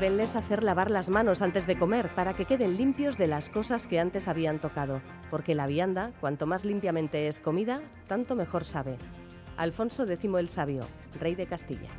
[0.00, 3.86] Debenles hacer lavar las manos antes de comer para que queden limpios de las cosas
[3.86, 8.96] que antes habían tocado, porque la vianda, cuanto más limpiamente es comida, tanto mejor sabe.
[9.58, 10.86] Alfonso X el Sabio,
[11.20, 11.90] rey de Castilla.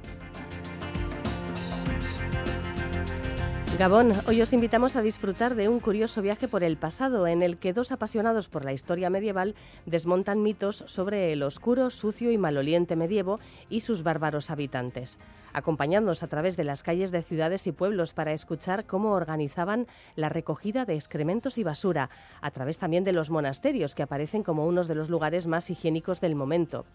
[3.82, 7.58] Gabón, hoy os invitamos a disfrutar de un curioso viaje por el pasado en el
[7.58, 9.56] que dos apasionados por la historia medieval
[9.88, 15.18] desmontan mitos sobre el oscuro, sucio y maloliente medievo y sus bárbaros habitantes,
[15.52, 20.30] acompañándonos a través de las calles de ciudades y pueblos para escuchar cómo organizaban la
[20.30, 24.88] recogida de excrementos y basura, a través también de los monasterios que aparecen como unos
[24.88, 26.86] de los lugares más higiénicos del momento.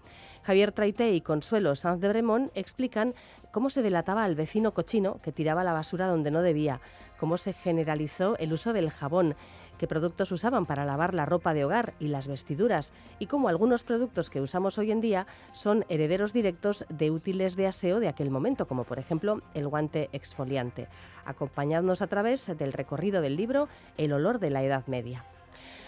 [0.46, 3.16] Javier Traité y Consuelo Sanz de Bremont explican
[3.50, 6.80] cómo se delataba al vecino cochino que tiraba la basura donde no debía,
[7.18, 9.34] cómo se generalizó el uso del jabón,
[9.76, 13.82] qué productos usaban para lavar la ropa de hogar y las vestiduras y cómo algunos
[13.82, 18.30] productos que usamos hoy en día son herederos directos de útiles de aseo de aquel
[18.30, 20.86] momento, como por ejemplo el guante exfoliante.
[21.24, 25.24] Acompañadnos a través del recorrido del libro El olor de la Edad Media.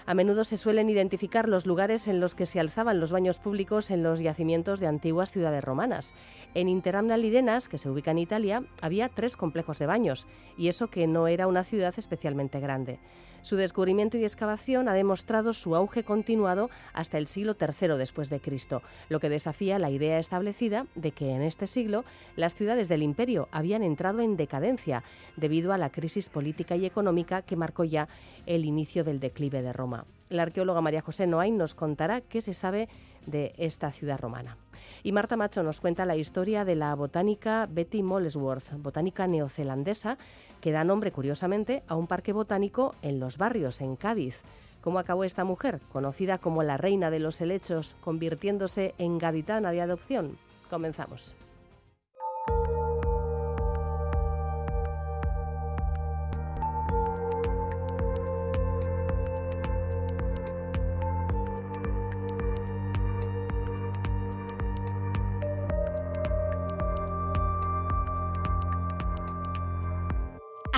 [0.08, 3.90] A menudo se suelen identificar los lugares en los que se alzaban los baños públicos
[3.90, 6.14] en los yacimientos de antiguas ciudades romanas.
[6.54, 10.86] En Interamna Lirenas, que se ubica en Italia, había tres complejos de baños, y eso
[10.86, 12.98] que no era una ciudad especialmente grande.
[13.42, 18.40] Su descubrimiento y excavación ha demostrado su auge continuado hasta el siglo III después de
[18.40, 22.04] Cristo, lo que desafía la idea establecida de que en este siglo
[22.36, 25.02] las ciudades del imperio habían entrado en decadencia
[25.36, 28.08] debido a la crisis política y económica que marcó ya
[28.46, 30.04] el inicio del declive de Roma.
[30.30, 32.88] La arqueóloga María José Noain nos contará qué se sabe
[33.26, 34.56] de esta ciudad romana.
[35.02, 40.18] Y Marta Macho nos cuenta la historia de la botánica Betty Molesworth, botánica neozelandesa,
[40.60, 44.42] que da nombre, curiosamente, a un parque botánico en Los Barrios, en Cádiz.
[44.80, 49.82] ¿Cómo acabó esta mujer, conocida como la reina de los helechos, convirtiéndose en gaditana de
[49.82, 50.38] adopción?
[50.70, 51.36] Comenzamos.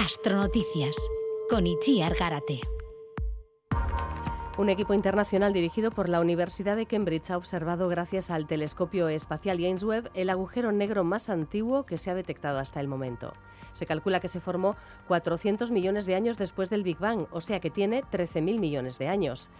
[0.02, 0.96] Astronoticias
[1.50, 2.60] con Itziar Garate.
[4.56, 9.58] Un equipo internacional dirigido por la Universidad de Cambridge ha observado gracias al telescopio espacial
[9.60, 13.34] James Webb el agujero negro más antiguo que se ha detectado hasta el momento.
[13.74, 14.74] Se calcula que se formó
[15.06, 19.08] 400 millones de años después del Big Bang, o sea que tiene 13.000 millones de
[19.08, 19.50] años.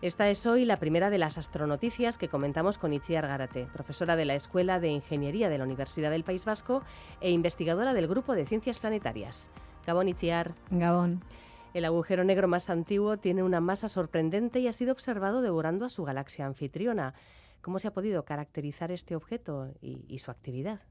[0.00, 4.26] Esta es hoy la primera de las astronoticias que comentamos con Itziar Garate, profesora de
[4.26, 6.84] la Escuela de Ingeniería de la Universidad del País Vasco
[7.20, 9.50] e investigadora del Grupo de Ciencias Planetarias.
[9.88, 10.54] Gabón Itziar.
[10.70, 11.24] Gabón.
[11.72, 15.88] El agujero negro más antiguo tiene una masa sorprendente y ha sido observado devorando a
[15.88, 17.14] su galaxia anfitriona.
[17.62, 20.82] ¿Cómo se ha podido caracterizar este objeto y, su actividad?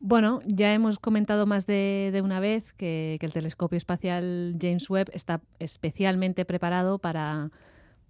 [0.00, 5.40] Bueno, ya hemos comentado más de, una vez que, el telescopio espacial James Webb está
[5.60, 7.50] especialmente preparado para,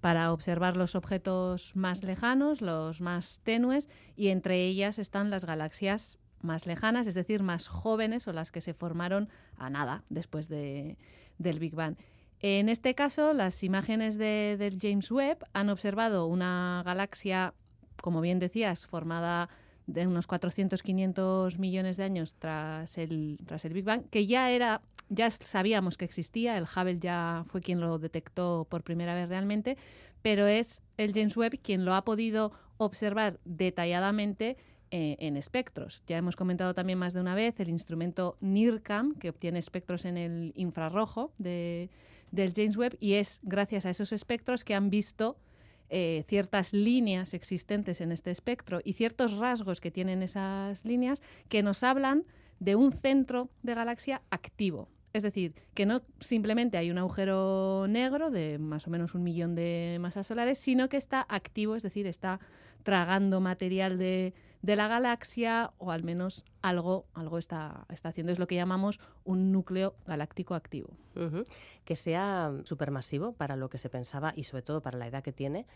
[0.01, 6.19] para observar los objetos más lejanos, los más tenues, y entre ellas están las galaxias
[6.43, 10.97] más lejanas, es decir, más jóvenes o las que se formaron a nada después de,
[11.39, 11.97] del Big Bang.
[12.41, 17.53] En este caso, las imágenes de, del James Webb han observado una galaxia,
[18.01, 19.51] como bien decías, formada
[19.87, 24.81] de unos 400-500 millones de años tras el, tras el Big Bang, que ya era,
[25.09, 29.77] ya sabíamos que existía, el Hubble ya fue quien lo detectó por primera vez realmente,
[30.23, 34.57] pero es el James Webb quien lo ha podido observar detalladamente
[34.93, 36.03] eh, en espectros.
[36.07, 40.17] Ya hemos comentado también más de una vez el instrumento NIRCam, que obtiene espectros en
[40.17, 41.91] el infrarrojo de,
[42.33, 45.37] del James Webb, y es gracias a esos espectros que han visto
[45.91, 51.63] eh, ciertas líneas existentes en este espectro y ciertos rasgos que tienen esas líneas que
[51.63, 52.25] nos hablan
[52.61, 54.89] de un centro de galaxia activo.
[55.13, 59.57] Es decir, que no simplemente hay un agujero negro de más o menos un millón
[59.57, 62.39] de masas solares, sino que está activo, es decir, está
[62.85, 64.33] tragando material de,
[64.63, 68.33] de la galaxia o al menos algo, algo está, está haciendo.
[68.33, 70.91] Es lo que llamamos un núcleo galáctico activo.
[71.85, 75.33] Que sea supermasivo para lo que se pensaba y sobre todo para la edad que
[75.33, 75.67] tiene,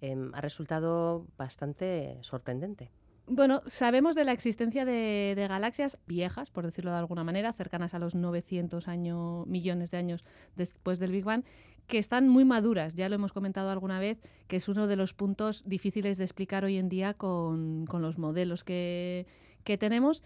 [0.00, 2.90] em, ha resultado bastante sorprendente.
[3.32, 8.00] Bueno, sabemos de la existencia de, galaxias viejas, por decirlo de alguna manera, cercanas a
[8.00, 10.24] los 900 años, millones de años
[10.56, 11.44] después del Big Bang,
[11.90, 12.94] que están muy maduras.
[12.94, 16.64] Ya lo hemos comentado alguna vez, que es uno de los puntos difíciles de explicar
[16.64, 19.26] hoy en día con, los modelos que,
[19.64, 20.22] que tenemos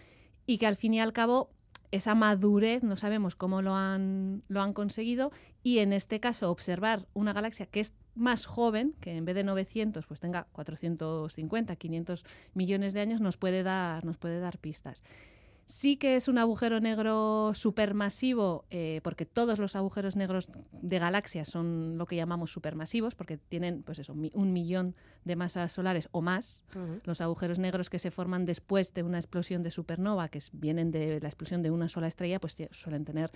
[0.47, 1.51] y que al fin y al cabo
[1.91, 5.33] esa madurez no sabemos cómo lo han, lo han conseguido
[5.63, 9.45] y en este caso observar una galaxia que es más joven, que en vez de
[9.45, 15.03] 900 pues tenga 450, 500 millones de años, nos puede dar, nos puede dar pistas.
[15.67, 21.49] Sí que es un agujero negro supermasivo, eh, porque todos los agujeros negros de galaxias
[21.49, 24.95] son lo que llamamos supermasivos, porque tienen pues eso, un millón
[25.25, 26.65] de masas solares o más.
[27.05, 31.19] Los agujeros negros que se forman después de una explosión de supernova, que vienen de
[31.21, 33.31] la explosión de una sola estrella, pues suelen tener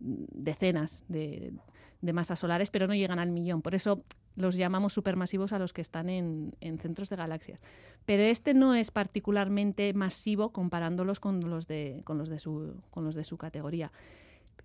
[0.00, 1.54] decenas de,
[2.02, 3.62] de masas solares, pero no llegan al millón.
[3.62, 4.04] Por eso
[4.36, 7.60] los llamamos supermasivos a los que están en, centros de galaxias.
[8.06, 13.04] Pero este no es particularmente masivo comparándolos con los de, con los de, su, con
[13.04, 13.92] los de su categoría.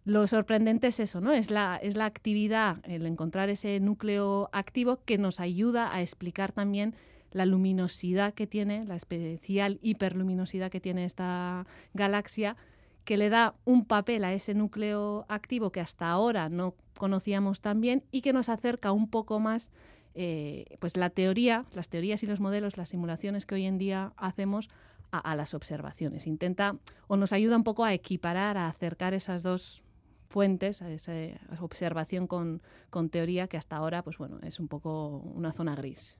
[0.05, 1.33] Lo sorprendente es eso, ¿no?
[1.33, 6.51] Es la, es la actividad, el encontrar ese núcleo activo que nos ayuda a explicar
[6.51, 6.95] también
[7.31, 12.55] la luminosidad que tiene, la especial hiperluminosidad que tiene esta galaxia,
[13.05, 17.79] que le da un papel a ese núcleo activo que hasta ahora no conocíamos tan
[17.79, 19.71] bien y que nos acerca un poco más
[20.15, 24.13] eh, pues la teoría, las teorías y los modelos, las simulaciones que hoy en día
[24.17, 24.69] hacemos
[25.11, 26.27] a, las observaciones.
[26.27, 29.81] Intenta o nos ayuda un poco a equiparar, a acercar esas dos
[30.27, 31.13] fuentes, a esa,
[31.61, 32.61] observación con,
[33.11, 36.17] teoría que hasta ahora pues bueno, es un poco una zona gris.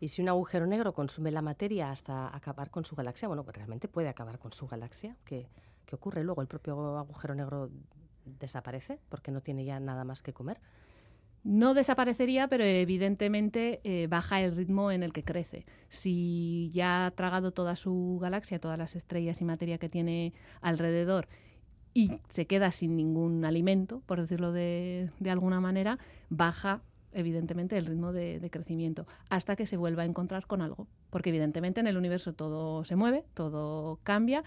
[0.00, 3.56] Y si un agujero negro consume la materia hasta acabar con su galaxia, bueno, pues
[3.56, 5.16] realmente puede acabar con su galaxia,
[5.86, 6.42] ¿Qué ocurre luego?
[6.42, 7.70] ¿El propio agujero negro
[8.24, 10.60] desaparece porque no tiene ya nada más que comer?
[11.44, 15.64] No desaparecería, pero evidentemente eh, baja el ritmo en el que crece.
[15.88, 21.28] Si ya ha tragado toda su galaxia, todas las estrellas y materia que tiene alrededor,
[21.94, 25.98] y se queda sin ningún alimento, por decirlo de, alguna manera,
[26.28, 26.82] baja
[27.12, 30.88] evidentemente el ritmo de, de, crecimiento hasta que se vuelva a encontrar con algo.
[31.08, 34.44] Porque evidentemente en el universo todo se mueve, todo cambia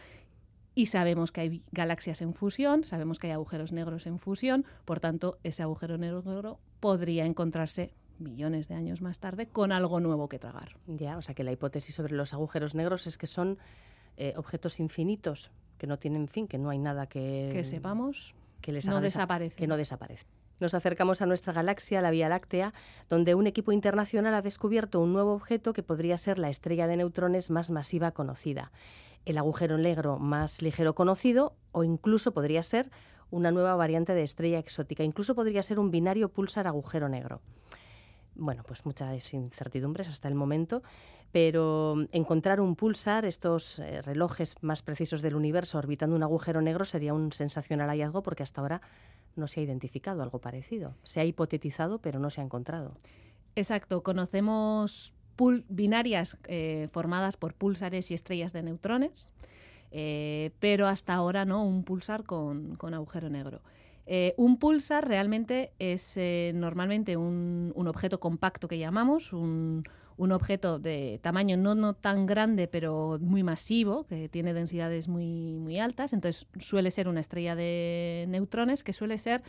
[0.80, 5.02] y sabemos que hay galaxias en fusión, sabemos que hay agujeros negros en fusión, por
[5.02, 10.40] tanto, ese agujero negro podría encontrarse millones de años más tarde con algo nuevo que
[10.40, 10.78] tragar.
[10.88, 13.58] Ya, o sea que la hipótesis sobre los agujeros negros es que son
[14.16, 17.50] eh, objetos infinitos, que no tienen fin, que no hay nada que...
[17.52, 19.58] Que sepamos, que les no desaparece.
[19.58, 20.28] Que no desaparece.
[20.62, 22.74] Nos acercamos a nuestra galaxia, la Vía Láctea,
[23.10, 26.96] donde un equipo internacional ha descubierto un nuevo objeto que podría ser la estrella de
[26.96, 28.72] neutrones más masiva conocida
[29.26, 32.90] el agujero negro más ligero conocido o incluso podría ser
[33.32, 37.42] una nueva variante de estrella exótica, incluso podría ser un binario pulsar agujero negro.
[38.36, 40.82] Bueno, pues muchas incertidumbres hasta el momento,
[41.32, 46.86] pero encontrar un pulsar, estos eh, relojes más precisos del universo orbitando un agujero negro
[46.86, 48.82] sería un sensacional hallazgo porque hasta ahora
[49.36, 50.96] no se ha identificado algo parecido.
[51.04, 52.96] Se ha hipotetizado, pero no se ha encontrado.
[53.56, 55.14] Exacto, conocemos
[55.68, 59.34] binarias eh, formadas por pulsares y estrellas de neutrones,
[59.92, 63.62] eh, pero hasta ahora no un pulsar con, agujero negro.
[64.06, 66.18] Eh, un pulsar realmente es
[66.56, 69.84] normalmente un, objeto compacto que llamamos, un,
[70.32, 75.80] objeto de tamaño no, no, tan grande, pero muy masivo, que tiene densidades muy, muy
[75.80, 76.14] altas.
[76.14, 79.42] Entonces suele ser una estrella de neutrones que suele ser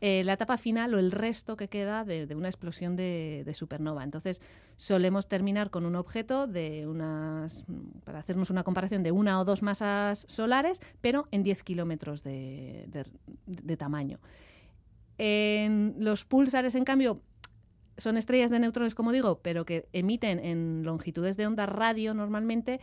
[0.00, 4.04] eh, la etapa final o el resto que queda de, una explosión de, supernova.
[4.04, 4.40] Entonces,
[4.76, 7.64] solemos terminar con un objeto de unas,
[8.04, 13.06] para hacernos una comparación, de una o dos masas solares, pero en 10 kilómetros de,
[13.76, 14.20] tamaño.
[15.18, 17.20] En los pulsares, en cambio,
[17.98, 22.80] son estrellas de neutrones, como digo, pero que emiten en longitudes de onda radio normalmente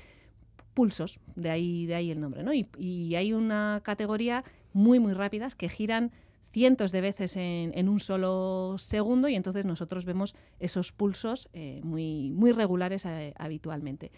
[0.74, 2.54] pulsos, de ahí, de ahí el nombre, ¿no?
[2.54, 4.44] Y, y hay una categoría
[4.74, 6.12] muy, muy rápidas que giran
[6.56, 12.32] cientos de veces en, un solo segundo y entonces nosotros vemos esos pulsos eh, muy,
[12.32, 14.10] muy regulares eh, habitualmente.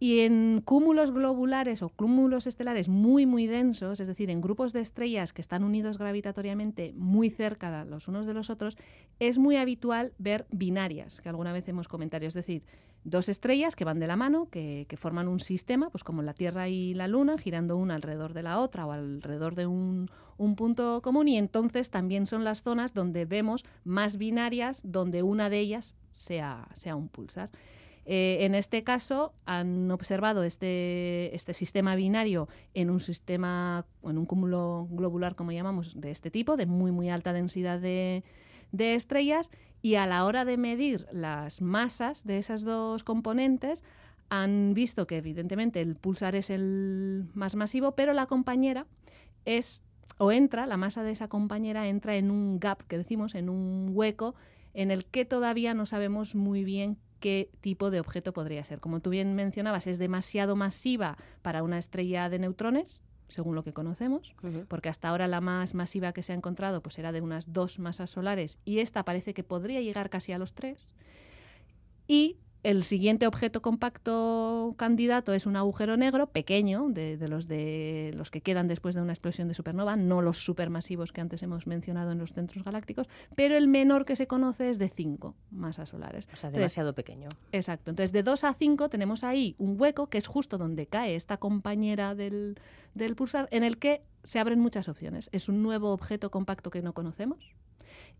[0.00, 4.80] Y en cúmulos globulares o cúmulos estelares muy, muy densos, es decir, en grupos de
[4.80, 8.76] estrellas que están unidos gravitatoriamente muy cerca los unos de los otros,
[9.18, 12.26] es muy habitual ver binarias, que alguna vez hemos comentado.
[12.26, 12.62] Es decir,
[13.04, 16.68] dos estrellas que van de la mano, que, forman un sistema, pues como la Tierra
[16.68, 20.10] y la Luna, girando una alrededor de la otra o alrededor de un,
[20.56, 25.58] punto común, y entonces también son las zonas donde vemos más binarias, donde una de
[25.58, 27.50] ellas sea, sea un pulsar.
[28.10, 34.24] Eh, en este caso han observado este, este sistema binario en un sistema, en un
[34.24, 38.24] cúmulo globular, como llamamos, de este tipo, de muy muy alta densidad de,
[38.72, 39.50] de estrellas
[39.82, 43.84] y a la hora de medir las masas de esas dos componentes
[44.30, 48.86] han visto que evidentemente el pulsar es el más masivo, pero la compañera
[49.44, 49.82] es
[50.16, 53.90] o entra, la masa de esa compañera entra en un gap que decimos, en un
[53.92, 54.34] hueco
[54.72, 58.80] en el que todavía no sabemos muy bien qué tipo de objeto podría ser.
[58.80, 63.72] Como tú bien mencionabas, es demasiado masiva para una estrella de neutrones, según lo que
[63.72, 64.34] conocemos,
[64.68, 67.78] porque hasta ahora la más masiva que se ha encontrado pues era de unas dos
[67.78, 70.94] masas solares y esta parece que podría llegar casi a los tres.
[72.06, 78.30] Y el siguiente objeto compacto candidato es un agujero negro pequeño, de, los de los
[78.30, 82.12] que quedan después de una explosión de supernova, no los supermasivos que antes hemos mencionado
[82.12, 86.28] en los centros galácticos, pero el menor que se conoce es de 5 masas solares.
[86.30, 87.30] O sea, demasiado pequeño.
[87.52, 87.90] Exacto.
[87.90, 91.38] Entonces, de 2 a 5 tenemos ahí un hueco que es justo donde cae esta
[91.38, 92.60] compañera del,
[92.92, 95.30] del pulsar, en el que se abren muchas opciones.
[95.32, 97.54] Es un nuevo objeto compacto que no conocemos.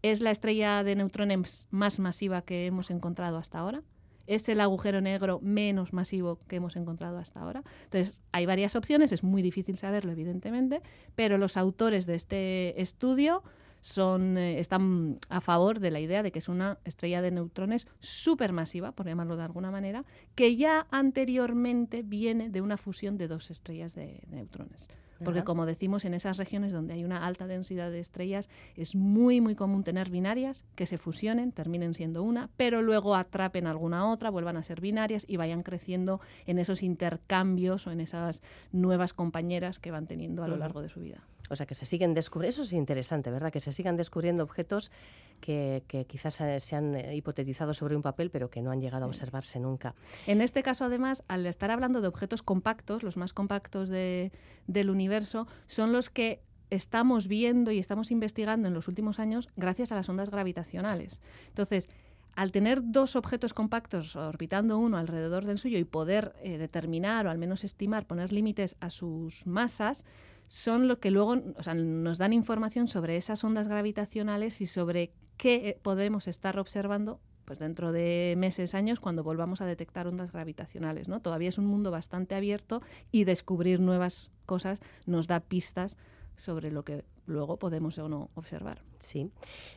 [0.00, 3.82] Es la estrella de neutrones más masiva que hemos encontrado hasta ahora
[4.28, 7.64] es el agujero negro menos masivo que hemos encontrado hasta ahora.
[7.84, 10.82] Entonces, hay varias opciones, es muy difícil saberlo, evidentemente,
[11.16, 13.42] pero los autores de este estudio
[13.80, 17.88] son, eh, están a favor de la idea de que es una estrella de neutrones
[18.00, 20.04] supermasiva, por llamarlo de alguna manera,
[20.34, 24.88] que ya anteriormente viene de una fusión de dos estrellas de neutrones.
[25.24, 29.40] Porque como decimos, en esas regiones donde hay una alta densidad de estrellas es muy,
[29.40, 34.30] muy común tener binarias que se fusionen, terminen siendo una, pero luego atrapen alguna otra,
[34.30, 39.78] vuelvan a ser binarias y vayan creciendo en esos intercambios o en esas nuevas compañeras
[39.78, 41.22] que van teniendo a lo largo de su vida.
[41.50, 43.50] O sea, que se siguen descubriendo, eso es interesante, ¿verdad?
[43.50, 44.90] Que se sigan descubriendo objetos
[45.38, 49.08] que, quizás se han eh, hipotetizado sobre un papel, pero que no han llegado a
[49.08, 49.94] observarse nunca.
[50.26, 55.46] En este caso, además, al estar hablando de objetos compactos, los más compactos del universo,
[55.66, 60.08] son los que estamos viendo y estamos investigando en los últimos años gracias a las
[60.08, 61.22] ondas gravitacionales.
[61.48, 61.88] Entonces,
[62.34, 67.30] al tener dos objetos compactos orbitando uno alrededor del suyo y poder eh, determinar o
[67.30, 70.04] al menos estimar, poner límites a sus masas,
[70.46, 75.78] son lo que luego nos dan información sobre esas ondas gravitacionales y sobre qué eh,
[75.80, 81.08] podemos estar observando pues dentro de meses, años, cuando volvamos a detectar ondas gravitacionales.
[81.08, 81.20] ¿no?
[81.20, 85.96] Todavía es un mundo bastante abierto y descubrir nuevas cosas nos da pistas
[86.36, 88.82] sobre lo que luego podemos o no observar.
[89.00, 89.30] Sí.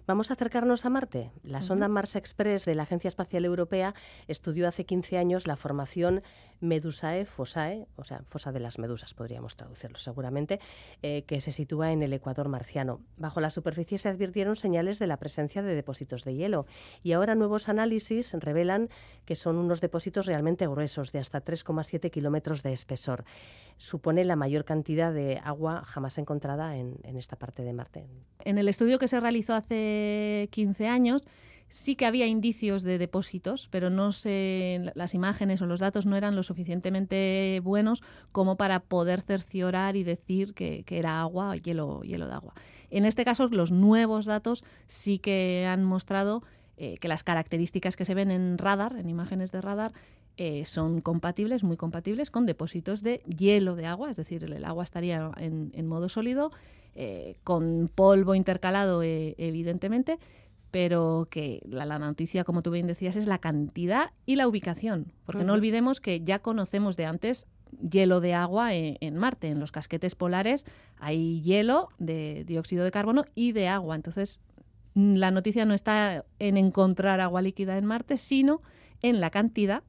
[0.07, 1.31] Vamos a acercarnos a Marte.
[1.43, 3.93] La sonda Mars Express de la Agencia Espacial Europea
[4.27, 6.23] estudió hace 15 años la formación
[6.61, 10.59] Medusae Fossae, o sea, fosa de las medusas, podríamos traducirlo seguramente,
[11.01, 13.01] eh, que se sitúa en el ecuador marciano.
[13.17, 16.67] Bajo la superficie se advirtieron señales de la presencia de depósitos de hielo
[17.01, 18.89] y ahora nuevos análisis revelan
[19.25, 23.23] que son unos depósitos realmente gruesos, de hasta 3,7 kilómetros de espesor.
[23.77, 28.05] Supone la mayor cantidad de agua jamás encontrada en, en esta parte de Marte.
[28.43, 31.23] En el estudio que se realizó hace 15 años,
[31.67, 36.15] sí que había indicios de depósitos, pero no sé, las imágenes o los datos no
[36.15, 38.01] eran lo suficientemente buenos
[38.31, 42.53] como para poder cerciorar y decir que, era agua, hielo, hielo de agua.
[42.89, 46.41] En este caso, los nuevos datos sí que han mostrado
[46.77, 49.91] eh, que las características que se ven en radar, en imágenes de radar,
[50.37, 54.85] eh, son compatibles, muy compatibles con depósitos de hielo de agua, es decir, el, agua
[54.85, 56.51] estaría en modo sólido
[56.95, 60.19] eh, con polvo intercalado, eh, evidentemente,
[60.71, 65.43] pero que la, noticia, como tú bien decías, es la cantidad y la ubicación, porque
[65.43, 67.47] no olvidemos que ya conocemos de antes
[67.89, 69.47] hielo de agua en, en, Marte.
[69.47, 70.65] En los casquetes polares
[70.97, 73.95] hay hielo de dióxido de carbono y de agua.
[73.95, 74.41] Entonces,
[74.93, 78.61] la noticia no está en encontrar agua líquida en Marte, sino
[79.01, 79.83] en la cantidad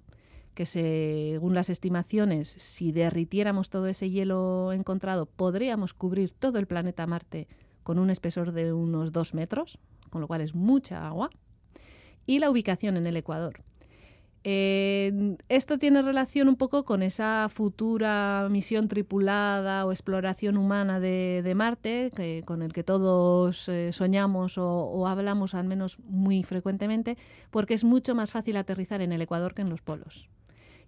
[0.55, 7.07] que según las estimaciones, si derritiéramos todo ese hielo encontrado, podríamos cubrir todo el planeta
[7.07, 7.49] Marte
[7.83, 9.79] con un espesor de unos dos metros,
[10.11, 11.31] con lo cual es mucha agua,
[12.27, 13.63] y la ubicación en el Ecuador.
[14.45, 21.53] Eh, esto tiene relación un poco con esa futura misión tripulada o exploración humana de,
[21.55, 22.11] Marte,
[22.45, 27.17] con el que todos eh, soñamos o, hablamos al menos muy frecuentemente,
[27.51, 30.29] porque es mucho más fácil aterrizar en el Ecuador que en los polos.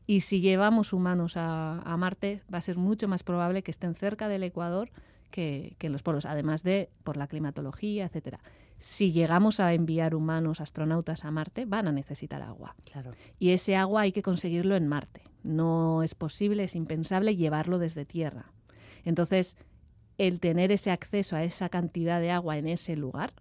[0.07, 4.29] Y si llevamos humanos a, Marte, va a ser mucho más probable que estén cerca
[4.29, 4.91] del Ecuador
[5.31, 8.41] que, en los polos, además de por la climatología, etcétera.
[8.79, 12.77] Si llegamos a enviar humanos, astronautas a Marte, van a necesitar agua.
[12.91, 13.13] Claro.
[13.39, 15.23] Y ese agua hay que conseguirlo en Marte.
[15.43, 18.53] No es posible, es impensable llevarlo desde Tierra.
[19.05, 19.57] Entonces,
[20.19, 23.33] el tener ese acceso a esa cantidad de agua en ese lugar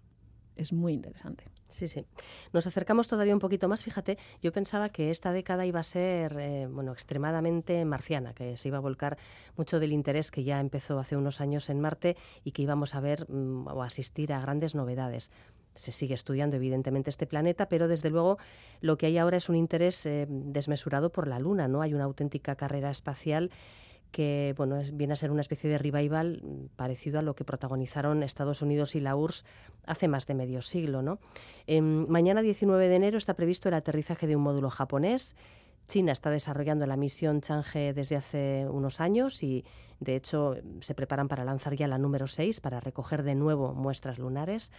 [0.56, 1.44] es muy interesante.
[1.70, 2.06] Sí, sí.
[2.52, 3.82] Nos acercamos todavía un poquito más.
[3.82, 8.68] Fíjate, yo pensaba que esta década iba a ser eh, bueno, extremadamente marciana, que se
[8.68, 9.18] iba a volcar
[9.56, 13.00] mucho del interés que ya empezó hace unos años en Marte y que íbamos a
[13.00, 15.32] ver mm, o asistir a grandes novedades.
[15.74, 18.38] se sigue estudiando evidentemente este planeta, pero desde luego
[18.80, 21.82] lo que hay ahora es un interés eh, desmesurado por la Luna, ¿no?
[21.82, 23.50] Hay una auténtica carrera espacial
[24.14, 28.22] que bueno, viene a ser una especie de revival mm, parecido a lo que protagonizaron
[28.22, 29.44] Estados Unidos y la URSS
[29.86, 31.02] hace más de medio siglo.
[31.02, 31.18] ¿no?
[31.66, 35.34] Em, mañana 19 de enero está previsto el aterrizaje de un módulo japonés.
[35.88, 39.64] China está desarrollando la misión Chang'e desde hace unos años y,
[40.04, 44.18] de hecho, se preparan para lanzar ya la número 6 para recoger de nuevo muestras
[44.18, 44.70] lunares.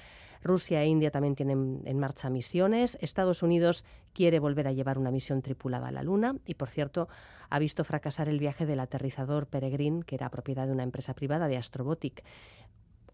[0.42, 2.98] Rusia e India también tienen en marcha misiones.
[3.02, 7.08] Estados Unidos quiere volver a llevar una misión tripulada a la Luna y, por cierto,
[7.50, 11.48] ha visto fracasar el viaje del aterrizador Peregrine, que era propiedad de una empresa privada
[11.48, 12.24] de Astrobotic.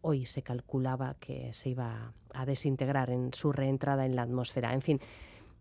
[0.01, 4.73] Hoy se calculaba que se iba a desintegrar en su reentrada en la atmósfera.
[4.73, 4.99] En fin,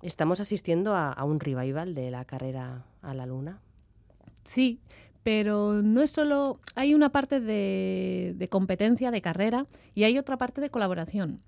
[0.03, 3.61] estamos asistiendo a, un revival de la carrera a la Luna.
[4.45, 4.81] Sí,
[5.23, 6.61] pero no es solo.
[6.75, 11.41] Hay una parte de, de, competencia, de carrera, y hay otra parte de colaboración.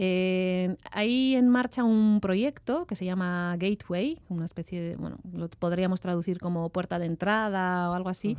[0.00, 5.48] Eh, hay en marcha un proyecto que se llama Gateway, una especie de, bueno, lo
[5.48, 8.36] podríamos traducir como puerta de entrada o algo así.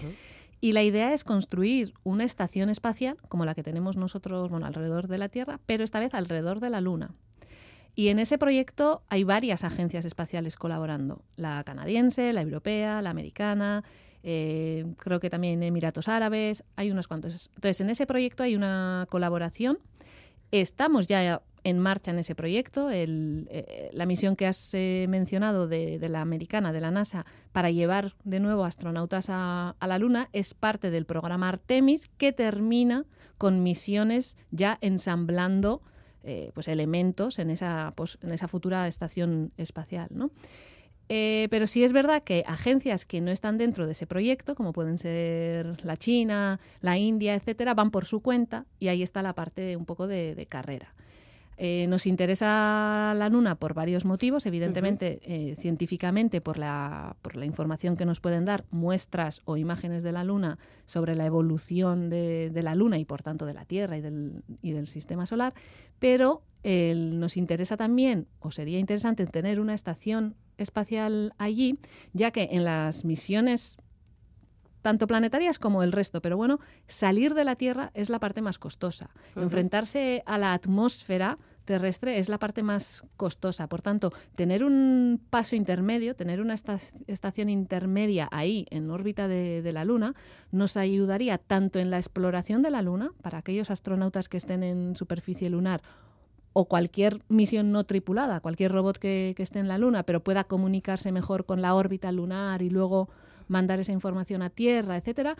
[0.62, 5.10] Y la idea es construir una estación espacial como la que tenemos nosotros bueno, alrededor
[5.10, 7.12] de la Tierra, pero esta vez alrededor de la Luna.
[7.94, 13.84] Y en ese proyecto hay varias agencias espaciales colaborando, la canadiense, la europea, la americana,
[14.24, 17.50] eh, creo que también Emiratos Árabes, hay unos cuantos.
[17.56, 19.80] Entonces, en ese proyecto hay una colaboración.
[20.52, 22.90] Estamos ya en marcha en ese proyecto.
[22.92, 28.16] Eh, la misión que has eh, mencionado de, la americana, de la NASA, para llevar
[28.24, 33.06] de nuevo astronautas a, la Luna es parte del programa Artemis que termina
[33.38, 35.82] con misiones ya ensamblando
[36.24, 40.10] eh, pues elementos en esa, pues, en esa futura estación espacial.
[41.10, 45.00] Pero sí es verdad que agencias que no están dentro de ese proyecto, como pueden
[45.00, 49.75] ser la China, la India, etcétera, van por su cuenta y ahí está la parte
[49.75, 50.94] un poco de carrera.
[51.62, 57.44] Eh, nos interesa la Luna por varios motivos, evidentemente, eh, científicamente, por la, por la
[57.44, 62.50] información que nos pueden dar, muestras o imágenes de la Luna sobre la evolución de,
[62.63, 65.54] la Luna y, por tanto, de la Tierra y del, y del sistema solar,
[66.00, 71.80] pero nos interesa también, o sería interesante, tener una estación espacial allí,
[72.13, 73.78] ya que en las misiones
[74.82, 78.58] tanto planetarias como el resto, pero bueno, salir de la Tierra es la parte más
[78.60, 79.10] costosa.
[79.36, 83.67] Enfrentarse a la atmósfera terrestre es la parte más costosa.
[83.67, 89.86] Por tanto, tener un paso intermedio, tener una estación intermedia ahí en órbita de, la
[89.86, 90.15] Luna,
[90.52, 94.95] nos ayudaría tanto en la exploración de la Luna, para aquellos astronautas que estén en
[94.95, 95.84] superficie lunar,
[96.60, 100.43] o cualquier misión no tripulada, cualquier robot que, que esté en la Luna, pero pueda
[100.43, 103.10] comunicarse mejor con la órbita lunar y luego
[103.48, 105.38] mandar esa información a Tierra, etcétera,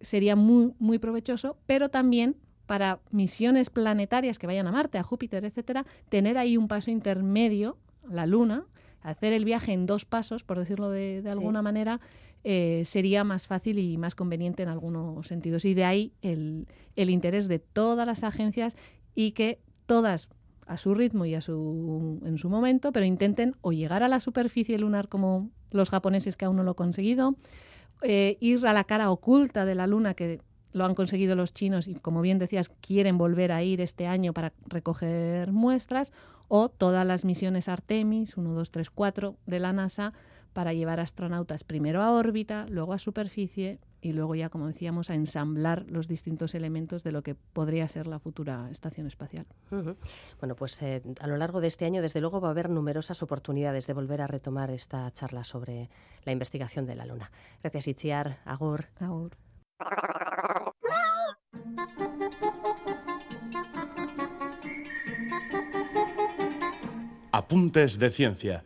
[0.00, 5.44] sería muy, muy provechoso, pero también para misiones planetarias que vayan a Marte, a Júpiter,
[5.44, 7.76] etcétera, tener ahí un paso intermedio,
[8.08, 8.64] la Luna,
[9.02, 12.00] hacer el viaje en dos pasos, por decirlo de, alguna manera,
[12.42, 15.66] eh, sería más fácil y más conveniente en algunos sentidos.
[15.66, 16.66] Y de ahí el,
[16.96, 18.78] el, interés de todas las agencias
[19.14, 19.60] y que
[19.92, 20.30] todas
[20.66, 24.20] a su ritmo y a su, en su momento, pero intenten o llegar a la
[24.20, 27.36] superficie lunar como los japoneses que aún no lo han conseguido,
[28.00, 30.40] eh, ir a la cara oculta de la luna que
[30.72, 34.32] lo han conseguido los chinos y, como bien decías, quieren volver a ir este año
[34.32, 36.10] para recoger muestras,
[36.48, 40.14] o todas las misiones Artemis, 1, 2, 3, 4 de la NASA,
[40.54, 45.14] para llevar astronautas primero a órbita, luego a superficie y luego ya, como decíamos, a
[45.14, 49.46] ensamblar los distintos elementos de lo que podría ser la futura estación espacial.
[50.40, 53.22] Bueno, pues eh, a lo largo de este año, desde luego, va a haber numerosas
[53.22, 55.88] oportunidades de volver a retomar esta charla sobre
[56.24, 57.30] la investigación de la Luna.
[57.62, 58.40] Gracias, Itziar.
[58.44, 58.86] Agur.
[58.98, 59.36] Agur.
[67.30, 68.64] Apuntes de ciencia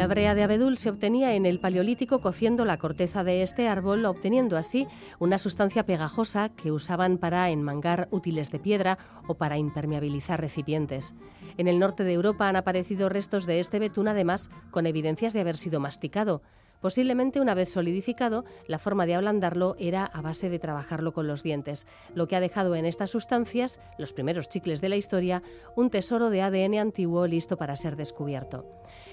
[0.00, 4.06] La brea de abedul se obtenía en el Paleolítico cociendo la corteza de este árbol,
[4.06, 4.86] obteniendo así
[5.18, 11.14] una sustancia pegajosa que usaban para enmangar útiles de piedra o para impermeabilizar recipientes.
[11.58, 15.40] En el norte de Europa han aparecido restos de este betún, además con evidencias de
[15.40, 16.40] haber sido masticado.
[16.80, 21.42] Posiblemente una vez solidificado, la forma de ablandarlo era a base de trabajarlo con los
[21.42, 25.42] dientes, lo que ha dejado en estas sustancias, los primeros chicles de la historia,
[25.76, 28.64] un tesoro de ADN antiguo listo para ser descubierto.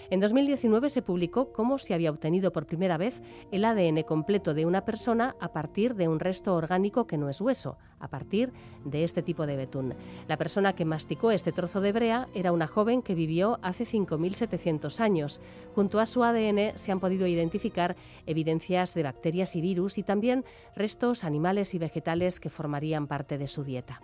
[0.09, 4.65] En 2019 se publicó cómo se había obtenido por primera vez el ADN completo de
[4.65, 8.53] una persona a partir de un resto orgánico que no es hueso, a partir
[8.85, 9.95] de este tipo de betún.
[10.29, 14.99] La persona que masticó este trozo de brea era una joven que vivió hace 5.700
[15.01, 15.41] años.
[15.75, 20.45] Junto a su ADN se han podido identificar evidencias de bacterias y virus y también
[20.73, 23.99] restos animales y vegetales que formarían parte de su dieta.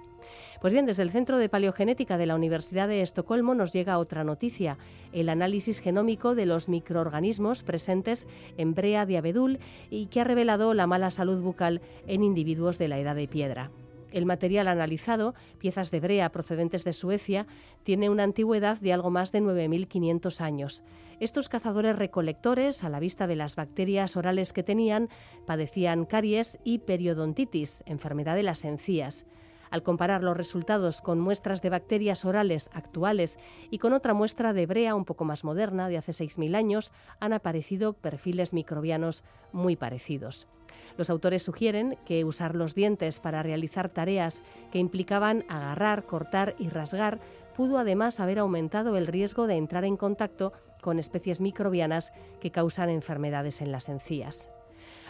[0.61, 4.23] Pues bien, desde el Centro de Paleogenética de la Universidad de Estocolmo nos llega otra
[4.23, 4.77] noticia,
[5.11, 9.59] el análisis genómico de los microorganismos presentes en brea de abedul
[9.89, 13.71] y que ha revelado la mala salud bucal en individuos de la edad de piedra.
[14.13, 17.47] El material analizado, piezas de brea procedentes de Suecia,
[17.81, 20.83] tiene una antigüedad de algo más de 9.500 años.
[21.19, 25.09] Estos cazadores recolectores, a la vista de las bacterias orales que tenían,
[25.47, 29.25] padecían caries y periodontitis, enfermedad de las encías.
[29.73, 33.39] Al comparar los resultados con muestras de bacterias orales actuales
[33.71, 37.33] y con otra muestra de brea un poco más moderna, de hace 6.000 años, han
[37.33, 40.47] aparecido perfiles microbianos muy parecidos.
[40.95, 46.69] Los autores sugieren que usar los dientes para realizar tareas que implicaban agarrar, cortar y
[46.69, 47.19] rasgar
[47.55, 52.91] pudo además haber aumentado el riesgo de entrar en contacto con especies microbianas que causan
[52.91, 54.51] enfermedades en las encías.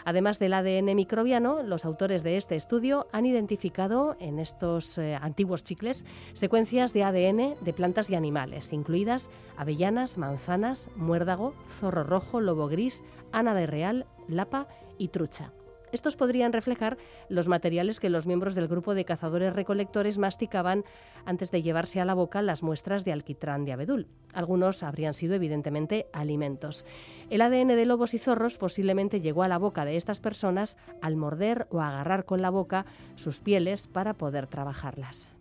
[0.04, 5.64] Además del ADN microbiano, los autores de este estudio han identificado en estos eh, antiguos
[5.64, 12.68] chicles secuencias de ADN de plantas y animales, incluidas avellanas, manzanas, muérdago, zorro rojo, lobo
[12.68, 15.52] gris, ana de real, lapa y trucha.
[15.94, 20.82] Estos podrían reflejar los materiales que los miembros del grupo de cazadores recolectores masticaban
[21.24, 24.08] antes de llevarse a la boca las muestras de alquitrán de abedul.
[24.32, 26.84] Algunos habrían sido evidentemente alimentos.
[27.30, 31.14] El ADN de lobos y zorros posiblemente llegó a la boca de estas personas al
[31.14, 35.36] morder o agarrar con la boca sus pieles para poder trabajarlas.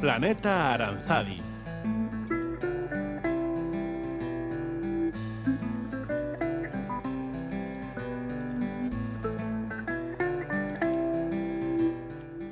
[0.00, 1.51] Planeta Aranzadi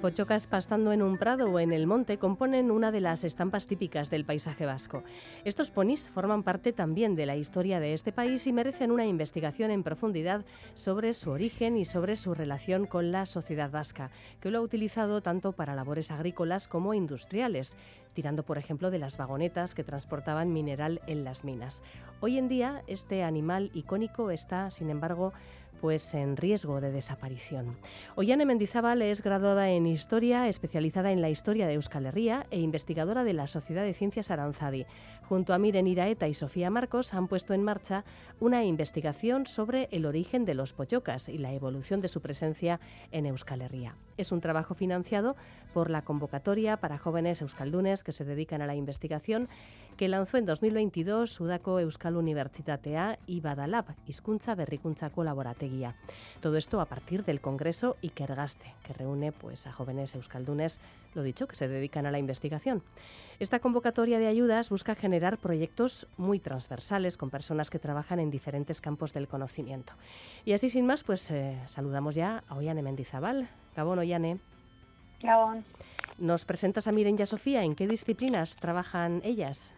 [0.01, 4.09] Pochocas pastando en un prado o en el monte componen una de las estampas típicas
[4.09, 5.05] del paisaje vasco.
[5.45, 9.71] Estos ponis forman parte también de la historia de este país y merecen una investigación
[9.71, 14.11] en profundidad sobre su origen y sobre su relación con la sociedad vasca,
[14.41, 17.77] que lo ha utilizado tanto para labores agrícolas como industriales
[18.15, 21.83] tirando por ejemplo de las vagonetas que transportaban mineral en las minas.
[22.21, 25.33] Hoy en día este animal icónico está, sin embargo,
[25.81, 27.77] pues en riesgo de desaparición.
[28.17, 33.25] Ollane Mendizábal es graduada en Historia, especializada en la historia de Euskal Herria e investigadora
[33.25, 34.87] de la Sociedad de Ciencias Aranzadi.
[35.29, 38.05] Junto a Miren Iraeta y Sofía Marcos han puesto en marcha
[38.41, 42.81] una investigación sobre el origen de los pochocas y la evolución de su presencia
[43.13, 43.97] en Euskal Herria.
[44.17, 45.37] Es un trabajo financiado
[45.73, 49.49] por la convocatoria para jóvenes euskaldunes que se dedican a la investigación
[49.97, 55.95] que lanzó en 2022 Udako Euskal Unibertsitatea y Badalab, Hizkuntza Berrikuntza Colaborategia.
[56.41, 60.81] Todo esto a partir del Congreso Ikergaste, que reúne pues, a jóvenes euskaldunes,
[61.15, 62.83] lo dicho, que se dedican a la investigación.
[63.41, 68.81] Esta convocatoria de ayudas busca generar proyectos muy transversales con personas que trabajan en diferentes
[68.81, 69.95] campos del conocimiento.
[70.45, 73.49] Y así sin más, pues eh, saludamos ya a Ollane Mendizabal.
[73.75, 74.41] Gabón, Ollane.
[75.23, 75.65] Gabón.
[76.19, 77.63] ¿Nos presentas a Miren y a Sofía?
[77.65, 79.73] ¿En qué disciplinas trabajan ellas?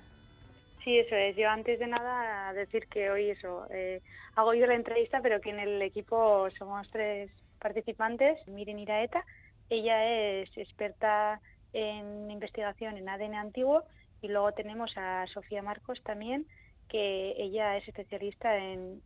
[0.84, 1.36] Sí, eso es.
[1.36, 4.02] Yo antes de nada decir que hoy eso, eh,
[4.34, 8.46] hago yo la entrevista, pero que en el equipo somos tres participantes.
[8.48, 9.24] Miren Iraeta,
[9.70, 11.40] ella es experta
[11.72, 13.84] en investigación en ADN antiguo
[14.20, 16.46] y luego tenemos a Sofía Marcos también,
[16.88, 19.00] que ella es especialista en,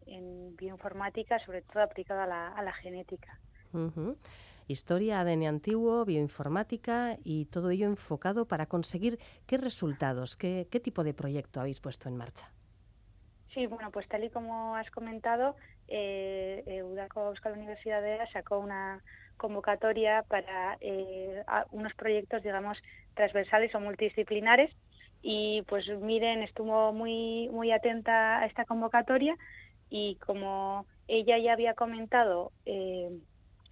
[0.57, 3.39] bioinformática, sobre todo aplicada a la, genética
[4.67, 11.15] historia, ADN antiguo, bioinformática y todo ello enfocado para conseguir qué resultados, qué, tipo de
[11.15, 12.51] proyecto habéis puesto en marcha.
[13.53, 15.57] Sí, bueno, pues tal y como has comentado,
[15.89, 19.03] eh, eh Udaco Euskal Universidad de EA sacó una
[19.37, 22.79] convocatoria para eh, unos proyectos, digamos,
[23.15, 24.71] transversales o multidisciplinares
[25.23, 29.37] y pues Miren estuvo muy muy atenta a esta convocatoria
[29.91, 33.11] y como ella ya había comentado eh,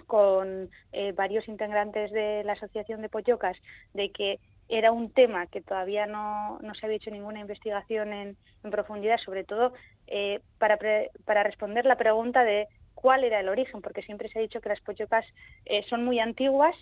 [0.07, 3.57] con eh, varios integrantes de la Asociación de Poyocas
[3.93, 4.38] de que
[4.69, 8.37] era un tema que todavía no, no se había hecho ninguna investigación en,
[8.71, 9.75] profundidad, sobre todo
[10.07, 10.79] eh, para,
[11.27, 14.71] para responder la pregunta de cuál era el origen, porque siempre se ha dicho que
[14.71, 15.27] las pochocas
[15.67, 16.75] eh, son muy antiguas,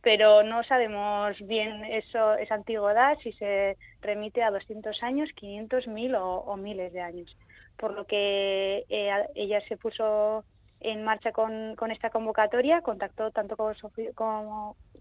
[0.00, 6.14] pero no sabemos bien eso, esa antigüedad, si se remite a 200 años, 500, 1000
[6.14, 7.36] o, o miles de años.
[7.76, 10.44] Por lo que ella se puso
[10.84, 13.74] en marcha con, esta convocatoria, contactó tanto con,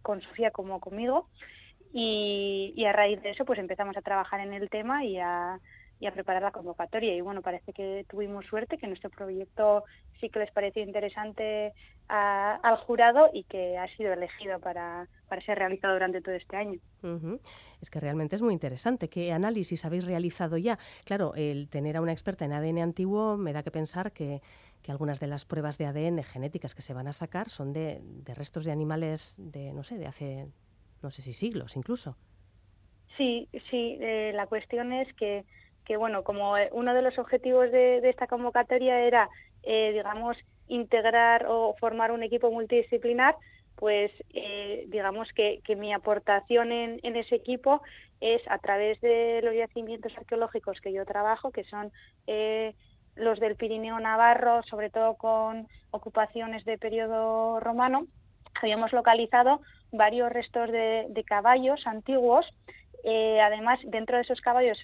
[0.02, 1.28] con Sofía como conmigo.
[1.92, 5.60] Y, y, a raíz de eso, pues empezamos a trabajar en el tema y a,
[6.00, 7.16] y a preparar la convocatoria.
[7.16, 9.84] Y bueno, parece que tuvimos suerte, que nuestro proyecto
[10.20, 11.74] sí que les pareció interesante
[12.08, 16.80] al jurado y que ha sido elegido para, para ser realizado durante todo este año.
[17.82, 19.10] Es que realmente es muy interesante.
[19.10, 20.78] ¿Qué análisis habéis realizado ya?
[21.06, 24.42] Claro, el tener a una experta en ADN antiguo me da que pensar que,
[24.82, 28.00] que algunas de las pruebas de ADN genéticas que se van a sacar son de,
[28.04, 30.48] de restos de animales de, no sé, de hace,
[31.02, 32.18] no sé si siglos incluso.
[33.18, 35.46] Sí, sí, eh, la cuestión es que
[35.86, 39.30] que bueno, como eh, uno de los objetivos de, esta convocatoria era,
[39.64, 43.36] eh, digamos, integrar o formar un equipo multidisciplinar,
[43.76, 47.82] pues eh, digamos que, mi aportación en, ese equipo
[48.22, 51.92] es a través de los yacimientos arqueológicos que yo trabajo, que son
[53.16, 58.08] los del Pirineo Navarro, sobre todo con ocupaciones de periodo romano,
[58.62, 62.46] habíamos localizado varios restos de, de caballos antiguos.
[63.04, 64.78] además, dentro de esos caballos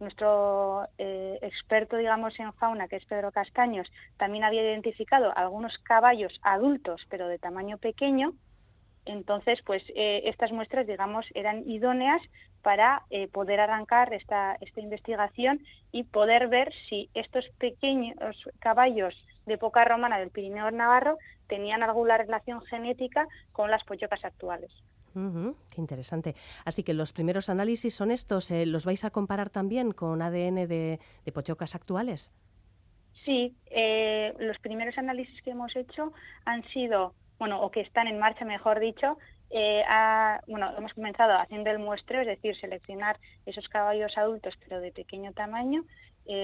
[0.00, 6.38] nuestro eh, experto, digamos, en fauna, que es Pedro Castaños, también había identificado algunos caballos
[6.42, 8.32] adultos, pero de tamaño pequeño.
[9.04, 12.20] Entonces, pues eh, estas muestras, digamos, eran idóneas
[12.62, 15.60] para eh, poder arrancar esta, esta investigación
[15.92, 18.16] y poder ver si estos pequeños
[18.58, 19.14] caballos
[19.46, 24.72] de época romana del Pirineo Navarro tenían alguna relación genética con las pochocas actuales
[25.70, 26.34] qué interesante.
[26.64, 28.50] Así que los primeros análisis son estos.
[28.50, 30.98] Eh, ¿Los vais a comparar también con ADN de,
[31.32, 32.32] pochocas actuales?
[33.24, 36.12] Sí, eh, los primeros análisis que hemos hecho
[36.44, 39.18] han sido, bueno, o que están en marcha, mejor dicho.
[39.50, 39.82] Eh,
[40.48, 45.32] bueno, hemos comenzado haciendo el muestreo, es decir, seleccionar esos caballos adultos, pero de pequeño
[45.32, 45.84] tamaño,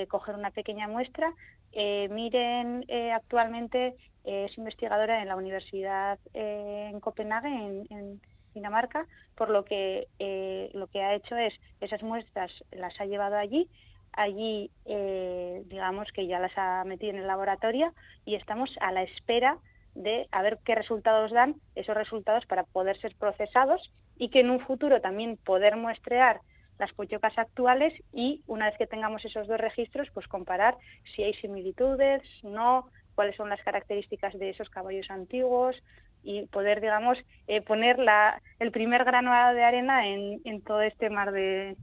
[0.09, 1.35] coger una pequeña muestra.
[1.75, 8.21] miren, actualmente es investigadora en la Universidad en Copenhague, en
[8.55, 13.37] Dinamarca, por lo que eh, lo que ha hecho es esas muestras las ha llevado
[13.37, 13.69] allí,
[14.13, 17.93] allí eh, digamos que ya las ha metido en el laboratorio
[18.25, 19.59] y estamos a la espera
[19.95, 24.51] de a ver qué resultados dan esos resultados para poder ser procesados y que en
[24.51, 26.41] un futuro también poder muestrear
[26.79, 30.77] las pochocas actuales y una vez que tengamos esos dos registros pues comparar
[31.15, 35.77] si hay similitudes, no, cuáles son las características de esos caballos antiguos,
[36.23, 41.11] y poder, digamos, eh, poner la, el primer grano de arena en, en todo este
[41.11, 41.77] mar de,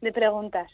[0.00, 0.70] de preguntas.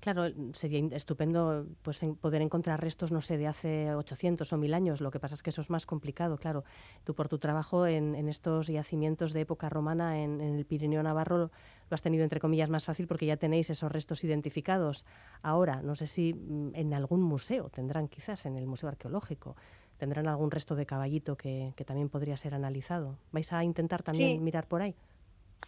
[0.00, 5.00] Claro, sería estupendo pues poder encontrar restos, no sé, de hace 800 o 1000 años.
[5.00, 6.64] Lo que pasa es que eso es más complicado, claro.
[7.04, 11.02] Tú por tu trabajo en, en estos yacimientos de época romana en, en, el Pirineo
[11.02, 11.50] Navarro
[11.88, 15.04] lo has tenido, entre comillas, más fácil porque ya tenéis esos restos identificados.
[15.42, 19.56] Ahora, no sé si mm, en algún museo tendrán quizás, en el Museo Arqueológico,
[19.98, 23.18] tendrán algún resto de caballito que, también podría ser analizado.
[23.32, 24.94] ¿Vais a intentar también mirar por ahí?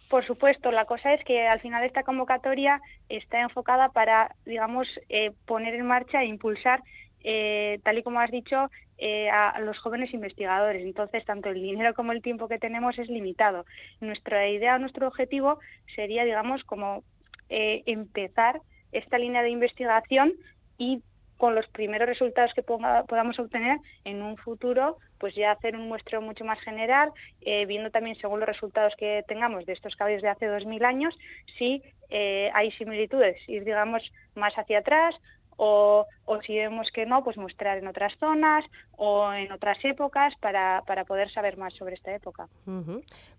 [0.09, 5.31] Por supuesto, la cosa es que al final esta convocatoria está enfocada para, digamos, eh,
[5.45, 6.81] poner en marcha e impulsar,
[7.23, 10.83] eh, tal y como has dicho, eh, a los jóvenes investigadores.
[10.83, 13.65] Entonces, tanto el dinero como el tiempo que tenemos es limitado.
[14.01, 15.59] Nuestra idea, nuestro objetivo
[15.95, 17.03] sería, digamos, como
[17.51, 18.61] empezar
[18.91, 20.33] esta línea de investigación
[20.77, 21.01] y
[21.39, 26.21] con los primeros resultados que podamos obtener en un futuro, pues ya hacer un muestreo
[26.21, 30.27] mucho más general, eh, viendo también según los resultados que tengamos de estos caballos de
[30.27, 31.17] hace 2.000 años,
[31.57, 34.03] si eh, hay similitudes, ir digamos
[34.35, 35.15] más hacia atrás
[35.55, 36.05] o,
[36.45, 38.65] si vemos que no, pues mostrar en otras zonas
[38.97, 42.49] o en otras épocas para, para poder saber más sobre esta época.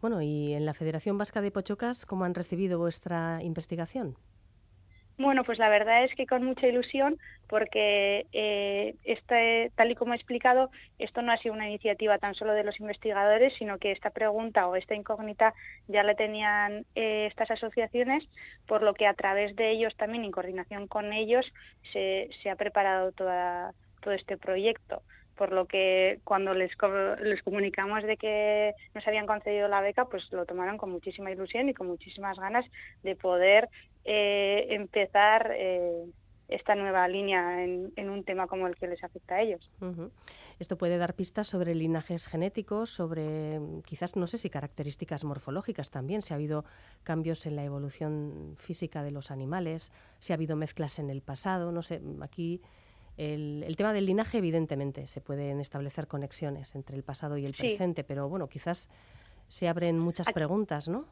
[0.01, 4.17] Bueno, y en la Federación Vasca de Pochocas, ¿cómo han recibido vuestra investigación?
[5.21, 10.15] Bueno, pues la verdad es que con mucha ilusión, porque eh, este, tal y como
[10.15, 13.93] he explicado, esto no ha sido una iniciativa tan solo de los investigadores, sino que
[13.93, 15.53] esta pregunta o esta incógnita
[15.89, 18.27] ya la tenían eh, estas asociaciones,
[18.67, 21.45] por lo que a través de ellos también, en coordinación con ellos,
[21.93, 25.03] se, ha preparado toda, todo este proyecto.
[25.37, 30.45] Por lo que cuando les comunicamos de que nos habían concedido la beca, pues lo
[30.45, 32.67] tomaron con muchísima ilusión y con muchísimas ganas
[33.03, 33.69] de poder
[34.05, 36.05] eh, empezar eh,
[36.49, 39.71] esta nueva línea en, un tema como el que les afecta a ellos.
[40.59, 46.23] Esto puede dar pistas sobre linajes genéticos, sobre quizás, no sé si características morfológicas también,
[46.23, 46.65] si ha habido
[47.03, 51.73] cambios en la evolución física de los animales, si ha habido mezclas en el pasado,
[51.73, 52.61] no sé, aquí
[53.17, 58.03] el, tema del linaje, evidentemente, se pueden establecer conexiones entre el pasado y el presente,
[58.03, 58.89] pero bueno, quizás
[59.47, 61.07] se abren muchas preguntas, ¿no?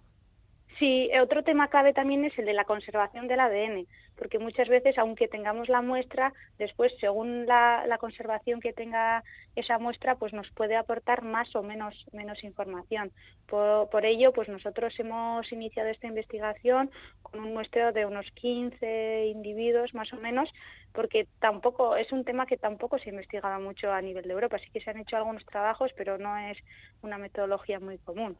[0.78, 4.96] Sí, otro tema clave también es el de la conservación del ADN, porque muchas veces,
[4.96, 9.24] aunque tengamos la muestra, después, según la, conservación que tenga
[9.56, 13.10] esa muestra, pues nos puede aportar más o menos, menos información.
[13.48, 19.94] Por, ello, pues nosotros hemos iniciado esta investigación con un muestreo de unos 15 individuos,
[19.94, 20.48] más o menos,
[20.92, 24.58] porque tampoco es un tema que tampoco se investigaba mucho a nivel de Europa.
[24.58, 26.58] Sí que se han hecho algunos trabajos, pero no es
[27.02, 28.36] una metodología muy común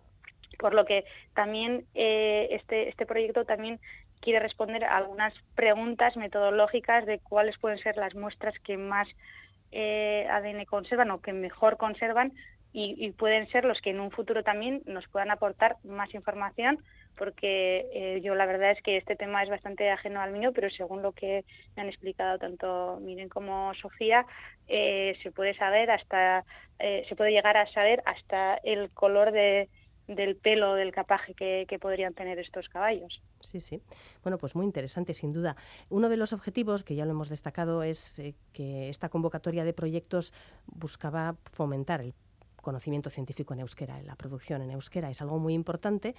[0.58, 3.80] por lo que también eh, este, este proyecto también
[4.20, 9.08] quiere responder a algunas preguntas metodológicas de cuáles pueden ser las muestras que más
[9.70, 12.32] eh, ADN conservan o que mejor conservan
[12.70, 16.78] y, pueden ser los que en un futuro también nos puedan aportar más información
[17.16, 20.70] porque eh, yo la verdad es que este tema es bastante ajeno al mío, pero
[20.70, 24.24] según lo que me han explicado tanto Miren como Sofía,
[24.68, 26.44] se puede saber hasta,
[26.78, 29.68] se puede llegar a saber hasta el color de,
[30.08, 33.22] del pelo, del capaje que, podrían tener estos caballos.
[33.40, 33.80] Sí, sí.
[34.22, 35.54] Bueno, pues muy interesante, sin duda.
[35.90, 39.72] Uno de los objetivos, que ya lo hemos destacado, es eh, que esta convocatoria de
[39.72, 40.32] proyectos
[40.66, 42.14] buscaba fomentar el
[42.56, 45.10] conocimiento científico en euskera, la producción en euskera.
[45.10, 46.16] Es algo muy importante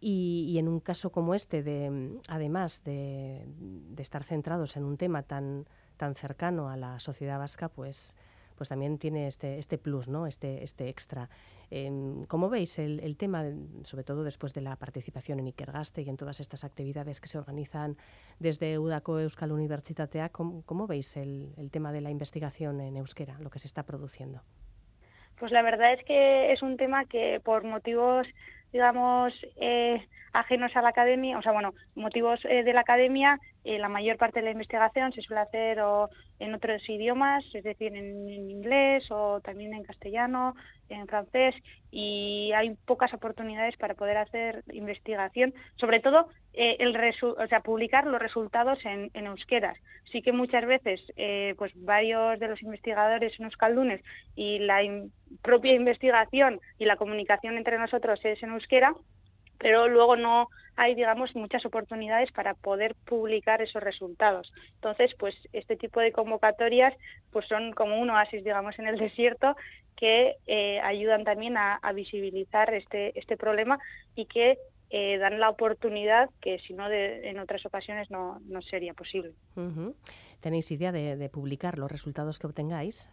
[0.00, 5.22] y, en un caso como este, de, además de, de, estar centrados en un tema
[5.22, 8.14] tan, tan cercano a la sociedad vasca, pues
[8.58, 10.26] pues también tiene este, este plus, ¿no?
[10.26, 11.30] este, este extra.
[11.70, 13.44] Em, ¿Cómo veis el, tema,
[13.84, 17.38] sobre todo después de la participación en Ikergaste y en todas estas actividades que se
[17.38, 17.96] organizan
[18.38, 20.30] desde Udako Euskal Universitatea?
[20.30, 23.82] ¿Cómo, cómo veis el, el tema de la investigación en euskera, lo que se está
[23.82, 24.42] produciendo?
[25.38, 28.26] Pues la verdad es que es un tema que por motivos
[28.72, 33.78] digamos, eh, ajenos a la academia, o sea, bueno, motivos eh, de la academia, eh,
[33.78, 37.96] la mayor parte de la investigación se suele hacer o en otros idiomas, es decir,
[37.96, 40.54] en, inglés o también en castellano,
[40.88, 41.54] en francés,
[41.90, 48.20] y hay pocas oportunidades para poder hacer investigación, sobre todo el o sea, publicar los
[48.20, 49.76] resultados en, en euskeras.
[50.10, 51.00] Sí que muchas veces,
[51.56, 54.02] pues varios de los investigadores en euskaldunes
[54.34, 54.82] y la
[55.42, 58.94] propia investigación y la comunicación entre nosotros es en euskera,
[59.58, 64.52] pero luego no hay, digamos, muchas oportunidades para poder publicar esos resultados.
[64.76, 66.94] Entonces, pues este tipo de convocatorias
[67.32, 69.56] pues son como un oasis, digamos, en el desierto
[69.96, 73.80] que eh, ayudan también a, visibilizar este, este problema
[74.14, 74.56] y que
[74.90, 79.32] eh, dan la oportunidad que si no en otras ocasiones no, no sería posible.
[80.40, 83.10] ¿Tenéis idea de publicar los resultados que obtengáis?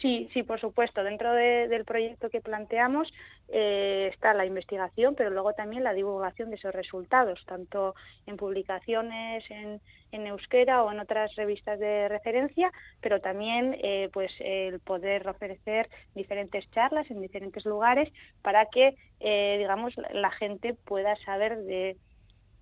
[0.00, 1.02] Sí, sí, por supuesto.
[1.02, 3.12] Dentro del proyecto que planteamos
[3.48, 7.96] eh, está la investigación, pero luego también la divulgación de esos resultados, tanto
[8.26, 9.80] en publicaciones en,
[10.12, 12.70] euskera o en otras revistas de referencia,
[13.00, 19.56] pero también eh, pues el poder ofrecer diferentes charlas en diferentes lugares para que, eh,
[19.58, 21.96] digamos, la gente pueda saber de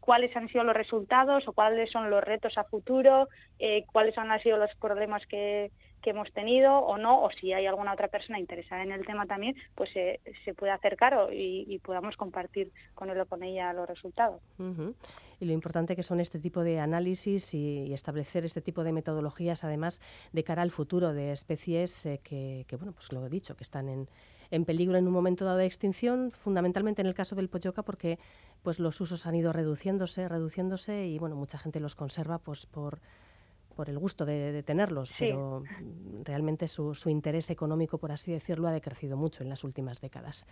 [0.00, 3.28] cuáles han sido los resultados o cuáles son los retos a futuro,
[3.92, 7.92] cuáles han sido los problemas que, que hemos tenido o no, o si hay alguna
[7.92, 13.11] otra persona interesada en el tema también, pues se puede acercar y, podamos compartir con
[13.11, 14.40] él o con ella los resultados.
[15.38, 19.64] Y lo importante que son este tipo de análisis y, establecer este tipo de metodologías,
[19.64, 20.00] además,
[20.32, 23.88] de cara al futuro de especies eh, que, bueno, pues lo he dicho, que están
[23.88, 24.09] en,
[24.50, 28.18] en peligro en un momento dado de extinción, fundamentalmente en el caso del poyoca, porque
[28.62, 33.00] pues los usos han ido reduciéndose, reduciéndose y bueno, mucha gente los conserva pues por
[33.76, 35.62] por el gusto de, tenerlos, pero
[36.24, 40.46] realmente su, interés económico, por así decirlo, ha decrecido mucho en las últimas décadas.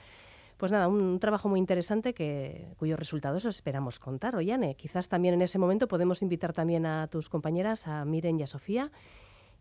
[0.59, 4.37] Pues nada, un, trabajo muy interesante que, cuyos resultados esperamos contar.
[4.37, 8.45] Ollane, quizás también en ese momento podemos invitar también a tus compañeras, a Miren y
[8.45, 8.93] a Sofía,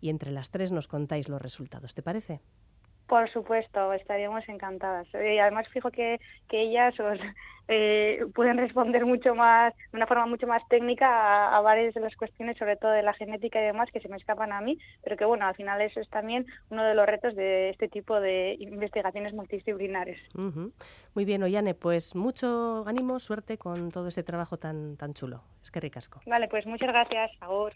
[0.02, 1.96] y entre las tres nos contáis los resultados.
[1.96, 2.42] ¿Te parece?
[3.08, 5.08] Por supuesto, estaríamos encantadas.
[5.14, 7.20] Y además fijo que, que ellas os,
[7.68, 12.16] eh, pueden responder mucho más, de una forma mucho más técnica a, varias de las
[12.16, 15.18] cuestiones, sobre todo de la genética y demás, que se me escapan a mí, pero
[15.18, 18.56] que bueno, al final eso es también uno de los retos de este tipo de
[18.60, 20.20] investigaciones multidisciplinares.
[20.34, 25.44] Muy bien, Ollane, pues mucho ánimo, suerte con todo este trabajo tan, tan chulo.
[25.62, 26.22] Es que ricasco.
[26.26, 27.32] Vale, pues muchas gracias.
[27.40, 27.76] Ahora.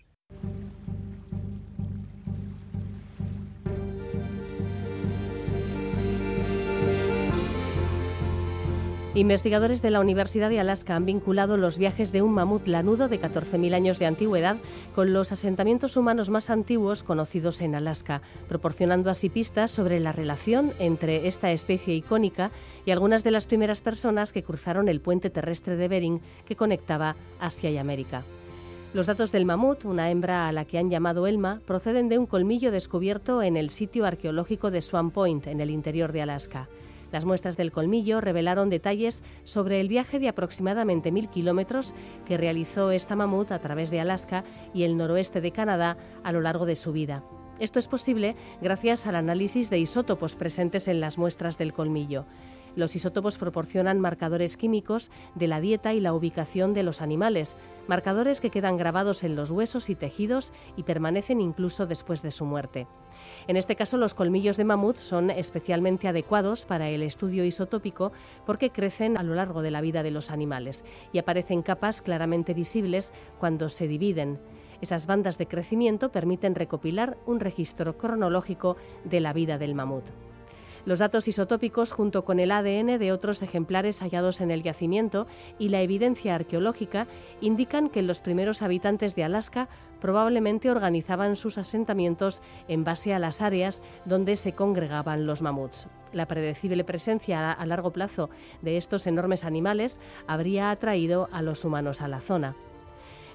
[9.17, 13.19] Investigadores de la Universidad de Alaska han vinculado los viajes de un mamut lanudo de
[13.19, 14.57] 14.000 años de antigüedad
[14.93, 20.71] con los asentamientos humanos más antiguos conocidos en Alaska, proporcionando así pistas sobre la relación
[20.77, 22.51] entre esta especie icónica
[22.85, 27.15] y algunas de las primeras personas que cruzaron el puente terrestre de Bering que conectaba
[27.39, 28.23] Asia y América.
[28.93, 32.27] Los datos del mamut, una hembra a la que han llamado Elma, proceden de un
[32.27, 36.69] colmillo descubierto en el sitio arqueológico de Swan Point, en el interior de Alaska.
[37.11, 41.95] Las muestras del colmillo revelaron detalles sobre el viaje de aproximadamente mil kilómetros
[42.25, 44.43] que realizó esta mamut a través de Alaska
[44.73, 47.23] y el noroeste de Canadá a lo largo de su vida.
[47.59, 52.25] Esto es posible gracias al análisis de isótopos presentes en las muestras del colmillo.
[52.77, 57.57] Los isótopos proporcionan marcadores químicos de la dieta y la ubicación de los animales,
[57.87, 62.45] marcadores que quedan grabados en los huesos y tejidos y permanecen incluso después de su
[62.45, 62.85] muerte.
[63.47, 68.11] En este caso, los colmillos de mamut son especialmente adecuados para el estudio isotópico
[68.45, 72.53] porque crecen a lo largo de la vida de los animales y aparecen capas claramente
[72.53, 74.39] visibles cuando se dividen.
[74.81, 80.05] Esas bandas de crecimiento permiten recopilar un registro cronológico de la vida del mamut.
[80.87, 85.27] Los datos isotópicos, junto con el ADN de otros ejemplares hallados en el yacimiento
[85.59, 87.07] y la evidencia arqueológica,
[87.41, 89.67] indican que los primeros habitantes de Alaska
[89.99, 95.89] probablemente organizaban sus asentamientos en base a las áreas donde se congregaban los mamuts.
[96.13, 98.29] La predecible presencia a largo plazo
[98.61, 102.55] de estos enormes animales habría atraído a los humanos a la zona.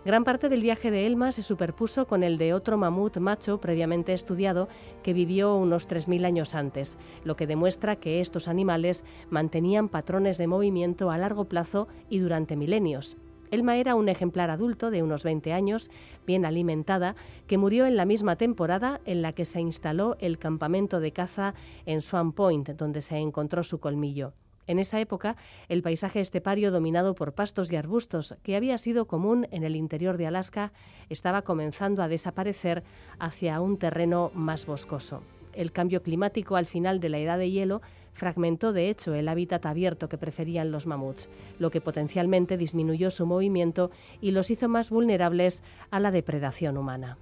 [0.04, 4.12] Gran parte del viaje de Elma se superpuso con el de otro mamut macho previamente
[4.12, 4.68] estudiado
[5.04, 10.48] que vivió unos 3.000 años antes, lo que demuestra que estos animales mantenían patrones de
[10.48, 13.16] movimiento a largo plazo y durante milenios.
[13.52, 15.88] Elma era un ejemplar adulto de unos 20 años,
[16.26, 17.14] bien alimentada,
[17.46, 21.54] que murió en la misma temporada en la que se instaló el campamento de caza
[21.86, 24.32] en Swan Point, donde se encontró su colmillo.
[24.66, 25.36] En esa época,
[25.68, 30.16] el paisaje estepario dominado por pastos y arbustos, que había sido común en el interior
[30.16, 30.72] de Alaska,
[31.08, 32.84] estaba comenzando a desaparecer
[33.18, 35.22] hacia un terreno más boscoso.
[35.52, 37.82] El cambio climático al final de la edad de hielo
[38.12, 43.26] fragmentó de hecho el hábitat abierto que preferían los mamuts, lo que potencialmente disminuyó su
[43.26, 43.90] movimiento
[44.20, 47.18] y los hizo más vulnerables a la depredación humana.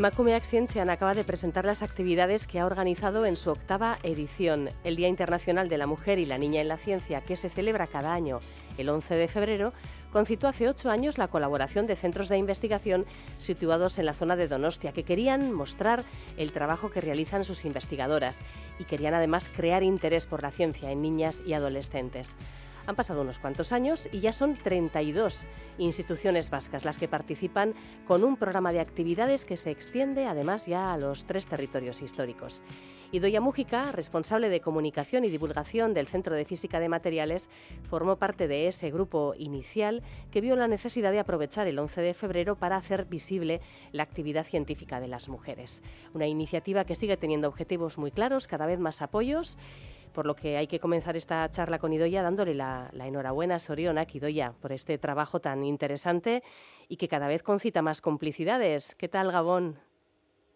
[0.00, 4.96] Emakume Ciencian acaba de presentar las actividades que ha organizado en su octava edición, el
[4.96, 8.14] Día Internacional de la Mujer y la Niña en la Ciencia, que se celebra cada
[8.14, 8.38] año
[8.78, 9.74] el 11 de febrero,
[10.10, 13.04] concitó hace ocho años la colaboración de centros de investigación
[13.36, 16.06] situados en la zona de Donostia, que querían mostrar
[16.38, 18.42] el trabajo que realizan sus investigadoras
[18.78, 22.38] y querían además crear interés por la ciencia en niñas y adolescentes.
[22.90, 25.46] Han pasado unos cuantos años y ya son 32
[25.78, 27.72] instituciones vascas las que participan
[28.04, 32.64] con un programa de actividades que se extiende además ya a los tres territorios históricos.
[33.12, 37.48] Idoya Mújica, responsable de comunicación y divulgación del Centro de Física de Materiales,
[37.82, 42.14] formó parte de ese grupo inicial que vio la necesidad de aprovechar el 11 de
[42.14, 43.60] febrero para hacer visible
[43.92, 45.84] la actividad científica de las mujeres.
[46.12, 49.58] Una iniciativa que sigue teniendo objetivos muy claros, cada vez más apoyos
[50.10, 54.06] por lo que hay que comenzar esta charla con Idoya dándole la, enhorabuena a Soriona,
[54.12, 56.42] Idoya, por este trabajo tan interesante
[56.88, 58.94] y que cada vez concita más complicidades.
[58.94, 59.78] ¿Qué tal, Gabón?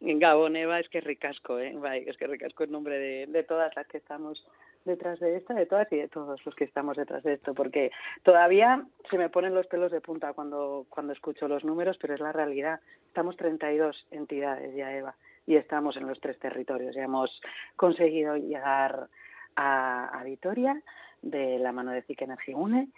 [0.01, 1.75] Gabón, Eva, es que ricasco, ¿eh?
[2.07, 4.45] es que ricasco en nombre de, todas las que estamos
[4.85, 7.91] detrás de esta, de todas y de todos los que estamos detrás de esto, porque
[8.23, 12.21] todavía se me ponen los pelos de punta cuando, cuando escucho los números, pero es
[12.21, 12.81] la realidad.
[13.07, 15.15] Estamos 32 entidades ya, Eva,
[15.47, 16.95] y estamos en los tres territorios.
[16.95, 17.41] Ya hemos
[17.77, 19.09] conseguido llegar
[19.57, 20.81] a, Vitoria
[21.23, 22.89] de la mano de CIC Energy Une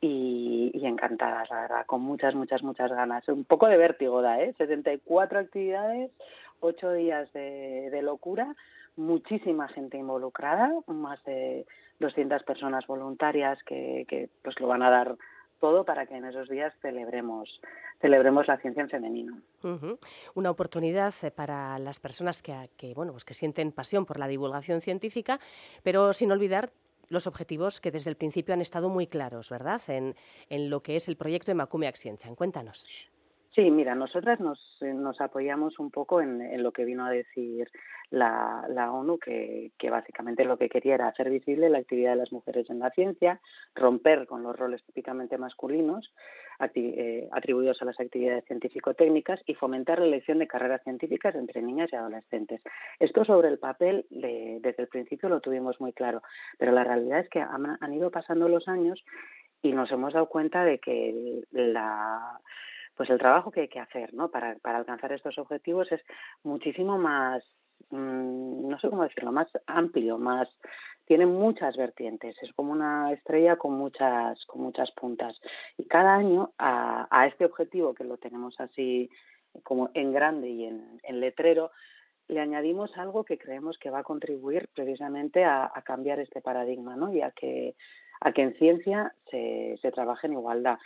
[0.00, 3.26] y, encantadas, la verdad, con muchas, muchas, muchas ganas.
[3.28, 4.54] Un poco de vértigo da, ¿eh?
[4.56, 6.10] 74 actividades,
[6.60, 8.54] 8 días de, locura,
[8.96, 11.66] muchísima gente involucrada, más de
[11.98, 15.16] 200 personas voluntarias que, que pues lo van a dar
[15.60, 17.60] todo para que en esos días celebremos,
[18.00, 19.40] celebremos la ciencia en femenino.
[20.34, 24.28] Una oportunidad eh, para las personas que, que, bueno, pues que sienten pasión por la
[24.28, 25.40] divulgación científica,
[25.82, 26.70] pero sin olvidar
[27.08, 30.14] los objetivos que desde el principio han estado muy claros, ¿verdad?, en,
[30.48, 32.34] en lo que es el proyecto Emakume Ciencia.
[32.34, 32.86] Cuéntanos.
[33.56, 37.70] Sí, mira, nosotras nos, eh, apoyamos un poco en, lo que vino a decir
[38.10, 42.68] la, ONU, que, básicamente lo que quería era hacer visible la actividad de las mujeres
[42.68, 43.40] en la ciencia,
[43.74, 46.12] romper con los roles típicamente masculinos
[46.74, 51.88] eh, atribuidos a las actividades científico-técnicas y fomentar la elección de carreras científicas entre niñas
[51.90, 52.60] y adolescentes.
[53.00, 56.20] Esto sobre el papel desde el principio lo tuvimos muy claro,
[56.58, 59.02] pero la realidad es que han ido pasando los años
[59.62, 62.38] y nos hemos dado cuenta de que la
[62.96, 64.30] pues el trabajo que hay que hacer ¿no?
[64.30, 66.00] para, para alcanzar estos objetivos es
[66.42, 67.44] muchísimo más,
[67.90, 70.48] mm, no sé cómo decirlo, más amplio, más
[71.06, 75.40] tiene muchas vertientes, es como una estrella con muchas, con muchas puntas.
[75.78, 79.08] Y cada año a, a este objetivo, que lo tenemos así
[79.62, 81.70] como en grande y en, letrero,
[82.28, 86.96] le añadimos algo que creemos que va a contribuir precisamente a, a cambiar este paradigma
[86.96, 87.14] ¿no?
[87.14, 87.76] y a que,
[88.20, 90.78] a que en ciencia se, se trabaje en igualdad.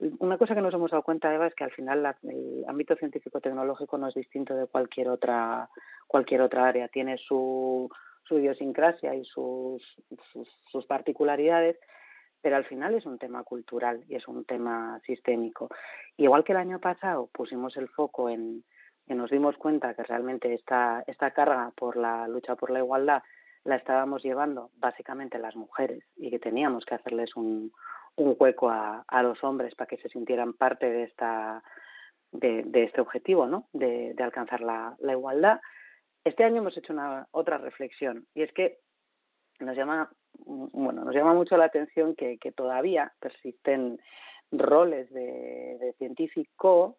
[0.00, 2.94] Una cosa que nos hemos dado cuenta, Eva, es que al final la, el ámbito
[2.94, 5.68] científico-tecnológico no es distinto de cualquier otra,
[6.06, 6.88] cualquier otra área.
[6.88, 7.90] Tiene su,
[8.22, 9.82] su idiosincrasia y sus,
[10.32, 11.78] sus, sus particularidades,
[12.40, 15.68] pero al final es un tema cultural y es un tema sistémico.
[16.16, 18.62] Igual que el año pasado pusimos el foco en
[19.08, 23.22] que nos dimos cuenta que realmente esta, esta carga por la lucha por la igualdad
[23.64, 27.72] la estábamos llevando básicamente las mujeres y que teníamos que hacerles un,
[28.18, 31.62] un hueco a, a los hombres para que se sintieran parte de esta
[32.32, 33.68] de, de este objetivo, ¿no?
[33.72, 35.60] De, de alcanzar la, la igualdad.
[36.24, 38.78] Este año hemos hecho una otra reflexión y es que
[39.60, 40.10] nos llama
[40.44, 43.98] bueno nos llama mucho la atención que, que todavía persisten
[44.52, 46.96] roles de, de científico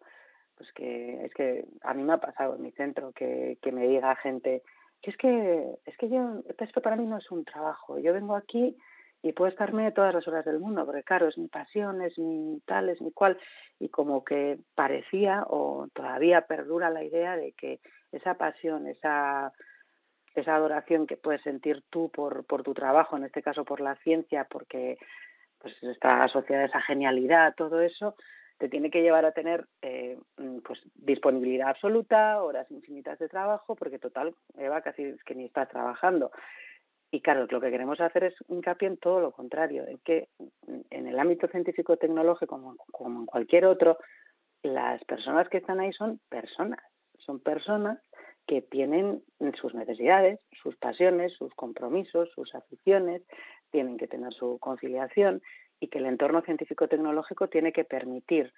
[0.56, 3.86] pues que es que a mí me ha pasado en mi centro que, que me
[3.86, 4.62] diga gente
[5.00, 8.36] que es que es que yo esto para mí no es un trabajo yo vengo
[8.36, 8.76] aquí
[9.22, 12.60] y puedo estarme todas las horas del mundo porque claro es mi pasión es mi
[12.66, 13.38] tal es mi cual
[13.78, 17.80] y como que parecía o todavía perdura la idea de que
[18.12, 19.52] esa pasión esa
[20.34, 23.96] esa adoración que puedes sentir tú por por tu trabajo en este caso por la
[23.96, 24.96] ciencia porque
[25.58, 28.16] pues está asociada a esa genialidad todo eso
[28.60, 30.18] te tiene que llevar a tener eh,
[30.62, 36.30] pues disponibilidad absoluta, horas infinitas de trabajo, porque total, Eva, casi que ni estás trabajando.
[37.12, 40.28] Y claro, lo que queremos hacer es hincapié en todo lo contrario, en que
[40.90, 43.98] en el ámbito científico-tecnológico, como, como en cualquier otro,
[44.62, 46.78] las personas que están ahí son personas,
[47.18, 47.98] son personas
[48.46, 49.22] que tienen
[49.60, 53.22] sus necesidades, sus pasiones, sus compromisos, sus aficiones,
[53.70, 55.42] tienen que tener su conciliación
[55.78, 58.52] y que el entorno científico-tecnológico tiene que permitir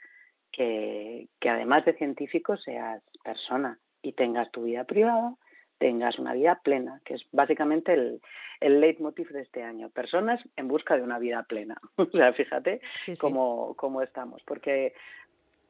[0.50, 5.34] que, que, además de científico seas persona y tengas tu vida privada,
[5.82, 8.20] tengas una vida plena, que es básicamente el,
[8.60, 9.90] el leitmotiv de este año.
[9.90, 11.76] Personas en busca de una vida plena.
[11.96, 13.20] o sea, fíjate sí, sí.
[13.20, 14.44] Cómo, cómo estamos.
[14.44, 14.94] Porque,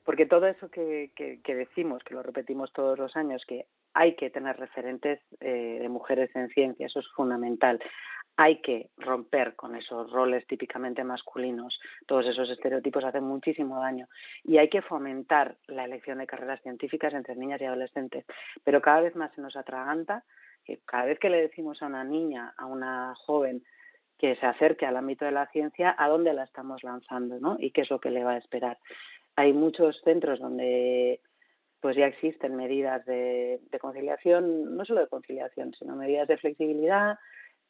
[0.04, 4.14] porque todo eso que, que, que, decimos, que lo repetimos todos los años, que hay
[4.14, 7.80] que tener referentes eh, de mujeres en ciencia, eso es fundamental
[8.36, 11.78] hay que romper con esos roles típicamente masculinos.
[12.06, 14.08] Todos esos estereotipos hacen muchísimo daño
[14.42, 18.24] y hay que fomentar la elección de carreras científicas entre niñas y adolescentes.
[18.64, 20.24] Pero cada vez más se nos atraganta
[20.64, 23.64] que cada vez que le decimos a una niña, a una joven,
[24.18, 27.56] que se acerque al ámbito de la ciencia, a dónde la estamos lanzando ¿no?
[27.58, 28.78] y qué es lo que le va a esperar.
[29.34, 31.20] Hay muchos centros donde
[31.80, 37.18] pues ya existen medidas de, de conciliación, no solo de conciliación, sino medidas de flexibilidad,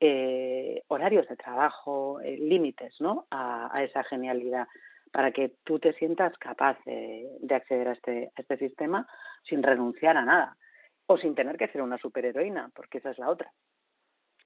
[0.05, 3.29] eh, horarios de trabajo, eh, límites ¿no?
[3.31, 4.67] a, esa genialidad,
[5.13, 9.07] para que tú te sientas capaz de, de acceder a este, a este sistema
[9.45, 10.57] sin renunciar a nada
[11.07, 13.53] o sin tener que ser una superheroína, porque esa es la otra,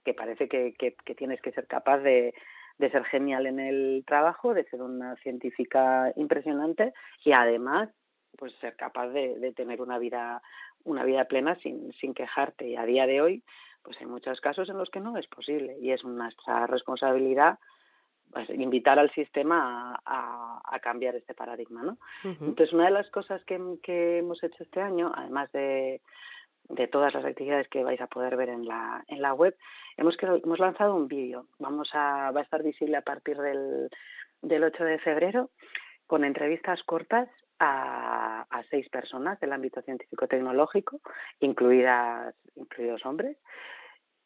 [0.04, 0.74] que parece que,
[1.16, 2.34] tienes que ser capaz de,
[2.78, 6.92] ser genial en el trabajo, de ser una científica impresionante
[7.24, 7.88] y además
[8.36, 10.42] pues ser capaz de tener una vida
[10.86, 13.42] una vida plena sin, sin quejarte y a día de hoy
[13.82, 17.58] pues hay muchos casos en los que no es posible y es nuestra responsabilidad
[18.32, 21.92] pues, invitar al sistema a, a, a, cambiar este paradigma, ¿no?
[22.24, 22.48] Uh -huh.
[22.48, 26.00] Entonces, una de las cosas que, que hemos hecho este año, además de,
[26.68, 29.56] de todas las actividades que vais a poder ver en la, en la web,
[29.96, 31.46] hemos, hemos lanzado un vídeo.
[31.58, 33.88] Vamos a, va a estar visible a partir del,
[34.42, 35.50] del 8 de febrero
[36.06, 37.28] con entrevistas cortas
[37.58, 41.00] a, a seis personas del ámbito científico-tecnológico,
[41.40, 43.36] incluidas, incluidos hombres,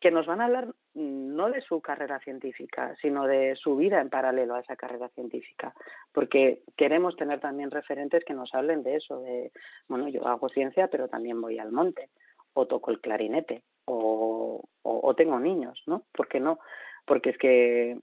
[0.01, 4.09] que nos van a hablar no de su carrera científica, sino de su vida en
[4.09, 5.75] paralelo a esa carrera científica,
[6.13, 9.53] porque queremos tener también referentes que nos hablen de eso, de,
[9.89, 12.09] bueno, yo hago ciencia, pero también voy al monte,
[12.55, 16.05] o toco el clarinete, o, o, o tengo niños, ¿no?
[16.13, 16.59] ¿Por qué no?
[17.05, 17.99] Porque es que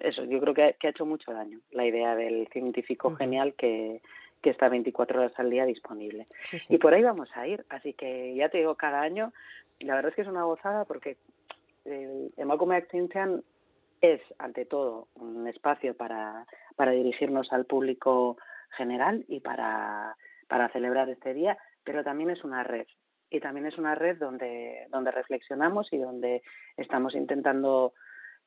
[0.00, 3.16] eso, yo creo que, que ha hecho mucho daño la idea del científico uh -huh.
[3.16, 4.02] genial que,
[4.42, 6.26] que está 24 horas al día disponible.
[6.42, 6.74] Sí, sí.
[6.74, 7.64] Y por ahí vamos a ir.
[7.68, 9.32] Así que ya te digo, cada año,
[9.80, 11.16] la verdad es que es una gozada porque
[11.84, 13.42] el Emakume Extinction
[14.00, 18.36] es, ante todo, un espacio para, para dirigirnos al público
[18.70, 20.16] general y para,
[20.46, 22.86] para celebrar este día, pero también es una red.
[23.30, 26.42] Y también es una red donde, donde reflexionamos y donde
[26.76, 27.92] estamos intentando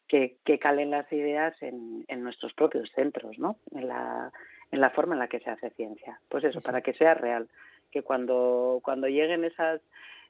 [0.08, 3.58] que, que calen las ideas en, en nuestros propios centros, ¿no?
[3.72, 4.32] En la,
[4.72, 6.19] en la forma en la que se hace ciencia.
[6.30, 6.65] Pues eso, sí, sí.
[6.65, 7.49] para que sea real,
[7.91, 9.82] que cuando, cuando lleguen esas,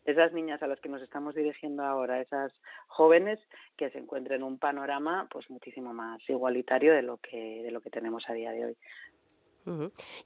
[0.06, 2.52] esas niñas a las que nos estamos dirigiendo ahora, esas
[2.88, 3.40] jóvenes
[3.78, 7.90] que se encuentren un panorama pues muchísimo más igualitario de lo que de lo que
[7.90, 8.78] tenemos a día de hoy.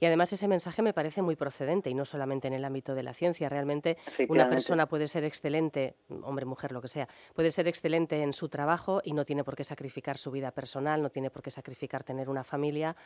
[0.00, 3.02] Y además ese mensaje me parece muy procedente y no solamente en el ámbito de
[3.02, 3.48] la ciencia.
[3.48, 3.96] Realmente
[4.28, 8.48] una persona puede ser excelente, hombre, mujer, lo que sea, puede ser excelente en su
[8.48, 12.04] trabajo y no tiene por qué sacrificar su vida personal, no tiene por qué sacrificar
[12.04, 12.96] tener una familia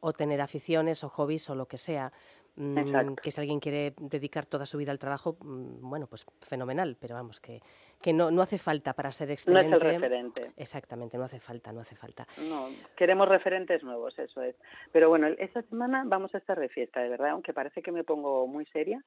[0.00, 2.12] o tener aficiones o hobbies o lo que sea.
[2.56, 6.96] Mm, que si alguien quiere dedicar toda su vida al trabajo, mm, bueno, pues fenomenal,
[7.00, 7.60] pero vamos, que,
[8.00, 9.70] que no, no hace falta para ser excelente.
[9.70, 10.52] No es el referente.
[10.56, 12.28] Exactamente, no hace falta, no hace falta.
[12.48, 14.54] No, queremos referentes nuevos, eso es.
[14.92, 18.04] Pero bueno, esta semana vamos a estar de fiesta, de verdad, aunque parece que me
[18.04, 19.02] pongo muy seria.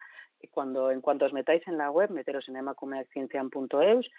[0.52, 4.12] Cuando, en cuanto os metáis en la web, meteros en emacumeaciencian.eus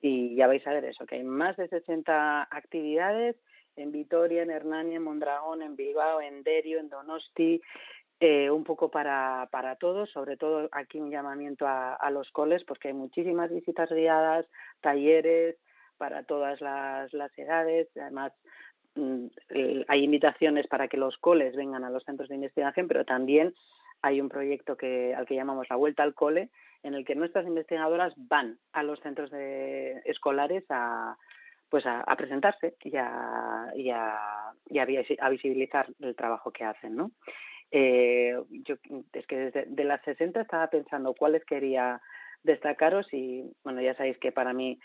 [0.00, 3.36] y ya vais a ver eso, que hay más de 60 actividades
[3.76, 7.60] en Vitoria, en Hernani, en Mondragón, en Bilbao, en Derio, en Donosti,
[8.20, 12.64] eh, un poco para, para todos, sobre todo aquí un llamamiento a, a, los coles,
[12.64, 14.46] porque hay muchísimas visitas guiadas,
[14.80, 15.56] talleres
[15.98, 18.32] para todas las, las edades, además
[18.94, 19.26] mm,
[19.88, 23.54] hay invitaciones para que los coles vengan a los centros de investigación, pero también
[24.02, 26.50] hay un proyecto que, al que llamamos la Vuelta al Cole,
[26.82, 31.16] en el que nuestras investigadoras van a los centros escolares a,
[31.68, 34.42] pues a, presentarse y a, y a,
[35.18, 37.10] a, visibilizar el trabajo que hacen, ¿no?
[37.70, 38.76] Eh, yo
[39.12, 42.00] es que desde de las 60 estaba pensando cuáles quería
[42.42, 44.78] destacaros y bueno, ya sabéis que para mí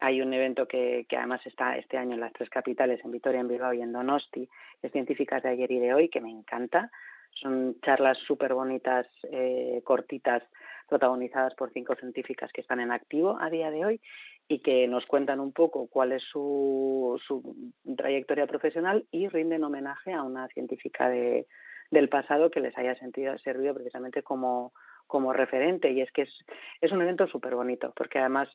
[0.00, 3.40] hay un evento que, que además está este año en las tres capitales, en Vitoria,
[3.40, 4.48] en Bilbao y en Donosti,
[4.82, 6.90] es Científicas de ayer y de hoy, que me encanta.
[7.34, 10.42] Son charlas súper bonitas, eh, cortitas,
[10.88, 14.00] protagonizadas por cinco científicas que están en activo a día de hoy
[14.48, 20.12] y que nos cuentan un poco cuál es su, su trayectoria profesional y rinden homenaje
[20.12, 21.46] a una científica de,
[21.92, 24.72] del pasado que les haya sentido, servido precisamente como,
[25.06, 25.92] como referente.
[25.92, 26.44] Y es que es,
[26.80, 28.48] es un evento súper bonito, porque además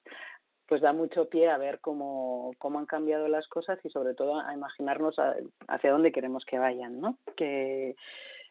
[0.67, 4.37] pues da mucho pie a ver cómo, cómo han cambiado las cosas y sobre todo
[4.37, 5.15] a imaginarnos
[5.69, 7.17] hacia dónde queremos que vayan, ¿no?
[7.37, 7.95] Que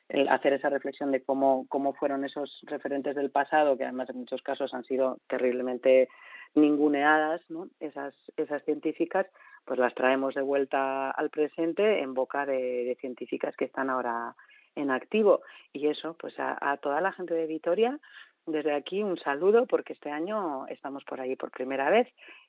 [0.08, 4.20] el hacer esa reflexión de cómo, cómo fueron esos referentes del pasado, que además en
[4.20, 6.08] muchos casos han sido terriblemente
[6.54, 7.68] ninguneadas, ¿no?
[7.80, 9.26] Esas, esas científicas,
[9.66, 14.34] pues las traemos de vuelta al presente en boca de científicas que están ahora
[14.76, 15.40] en activo.
[15.72, 17.98] Y eso, pues a, toda la gente de Vitoria,
[18.46, 22.06] desde aquí un saludo porque este año estamos por ahí por primera vez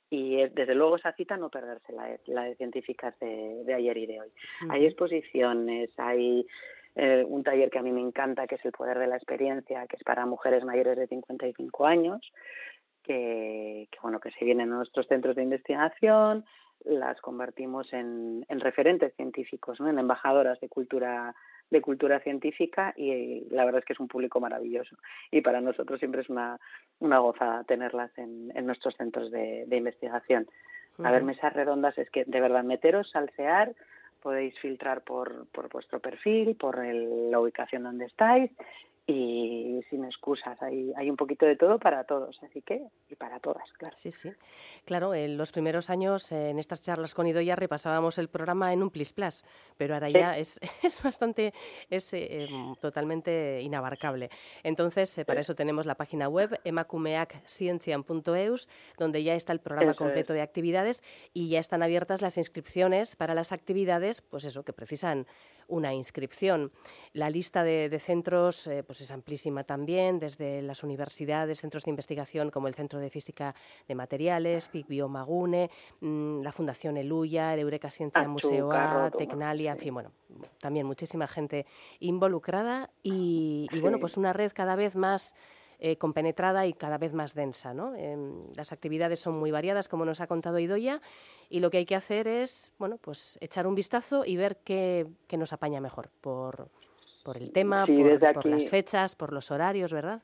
[0.09, 4.05] y desde luego esa cita no perderse la, la de científicas de, de, ayer y
[4.05, 4.29] de hoy.
[4.69, 6.45] Hay exposiciones, hay
[6.95, 9.85] eh, un taller que a mí me encanta que es el poder de la experiencia,
[9.87, 12.21] que es para mujeres mayores de 55 años,
[13.03, 16.45] que, que bueno que se vienen a nuestros centros de investigación,
[16.85, 19.89] las convertimos en, en referentes científicos, ¿no?
[19.89, 21.35] en embajadoras de cultura
[21.69, 24.95] de cultura científica y la verdad es que es un público maravilloso
[25.31, 26.59] y para nosotros siempre es una,
[26.99, 30.47] una gozada tenerlas en, en nuestros centros de, de investigación.
[31.03, 33.75] A ver, mesas redondas es que de verdad meteros, salsear,
[34.23, 38.49] podéis filtrar por, por vuestro perfil, por el, la ubicación donde estáis
[39.09, 40.61] y sin excusas.
[40.61, 43.95] Hay, hay un poquito de todo para todos, así que, y para todas, claro.
[43.95, 44.29] Sí, sí.
[44.83, 48.89] Claro, en los primeros años, en estas charlas con Idoya, repasábamos el programa en un
[48.89, 49.45] plis plas,
[49.77, 51.53] pero ahora ya es, es bastante,
[51.89, 54.29] es eh, em, totalmente inabarcable.
[54.61, 60.33] Entonces, eh, para eso tenemos la página web emacumeacsciencian.eus, donde ya está el programa completo
[60.33, 61.01] de actividades
[61.33, 65.27] y ya están abiertas las inscripciones para las actividades, pues eso, que precisan
[65.67, 66.71] una inscripción.
[67.13, 72.51] La lista de, centros eh, pues es amplísima también, desde las universidades, centros de investigación
[72.51, 73.55] como el Centro de Física
[73.87, 75.69] de Materiales, CIC Biomagune,
[76.01, 80.11] mm, la Fundación Eluya, el Eureka Ciencia Museo A, Tecnalia, en fin, bueno,
[80.59, 81.65] también muchísima gente
[81.99, 85.35] involucrada y, y bueno, pues una red cada vez más
[85.79, 87.73] eh, compenetrada y cada vez más densa.
[87.73, 87.95] ¿no?
[87.95, 91.01] Em, las actividades son muy variadas, como nos ha contado Idoya,
[91.49, 95.07] y lo que hay que hacer es bueno, pues echar un vistazo y ver qué,
[95.27, 96.69] qué nos apaña mejor por,
[97.23, 100.21] por el tema, por, las fechas, por los horarios, ¿verdad?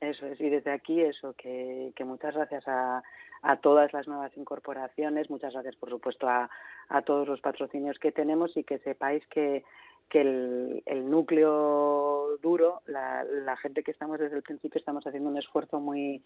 [0.00, 3.02] Eso es, y desde aquí eso, que, que muchas gracias a,
[3.42, 6.50] a todas las nuevas incorporaciones, muchas gracias por supuesto a,
[6.88, 9.64] a todos los patrocinios que tenemos y que sepáis que
[10.08, 15.36] que el, núcleo duro, la, la, gente que estamos desde el principio, estamos haciendo un
[15.36, 16.22] esfuerzo muy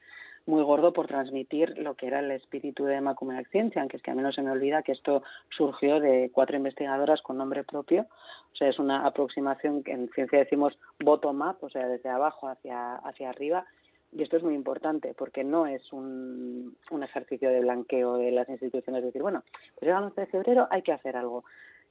[0.46, 4.10] muy gordo por transmitir lo que era el espíritu de Macumenac Ciencia, aunque es que
[4.10, 8.06] a mí no se me olvida que esto surgió de cuatro investigadoras con nombre propio,
[8.52, 12.96] o sea, es una aproximación que en ciencia decimos bottom-up, o sea, desde abajo hacia,
[12.96, 13.66] hacia arriba,
[14.12, 18.48] y esto es muy importante porque no es un, un ejercicio de blanqueo de las
[18.48, 21.44] instituciones, decir, bueno, pues llega el de febrero, hay que hacer algo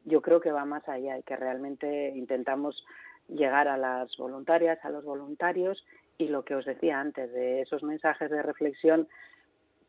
[0.05, 2.85] yo creo que va más allá y que realmente intentamos
[3.27, 5.85] llegar a las voluntarias, a los voluntarios
[6.17, 9.07] y lo que os decía antes de esos mensajes de reflexión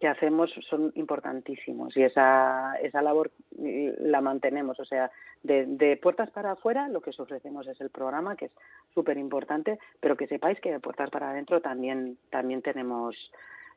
[0.01, 4.81] que hacemos son importantísimos y esa, esa labor la mantenemos.
[4.81, 5.11] O sea,
[5.43, 8.53] de, puertas para afuera lo que os ofrecemos es el programa, que es
[8.95, 13.15] súper importante, pero que sepáis que de puertas para adentro también, también tenemos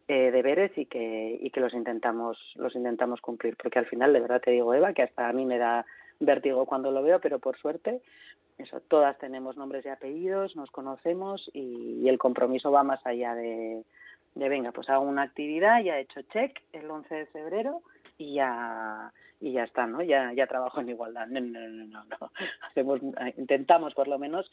[0.07, 3.57] eh, deberes y que, y que los intentamos, los intentamos cumplir.
[3.57, 5.86] Porque al final, de verdad te digo, Eva, que hasta a mí me da
[6.26, 8.01] vértigo cuando lo veo, pero por suerte,
[8.57, 13.84] eso, todas tenemos nombres y apellidos, nos conocemos y el compromiso va más allá de
[14.36, 17.82] de venga, pues hago una actividad, ya he hecho check el 11 de febrero
[18.17, 20.01] y ya y ya está, ¿no?
[20.01, 21.28] Ya ya trabajo en igualdad.
[21.28, 22.32] No, no, no, no, no.
[22.69, 23.01] Hacemos
[23.38, 24.49] intentamos por lo menos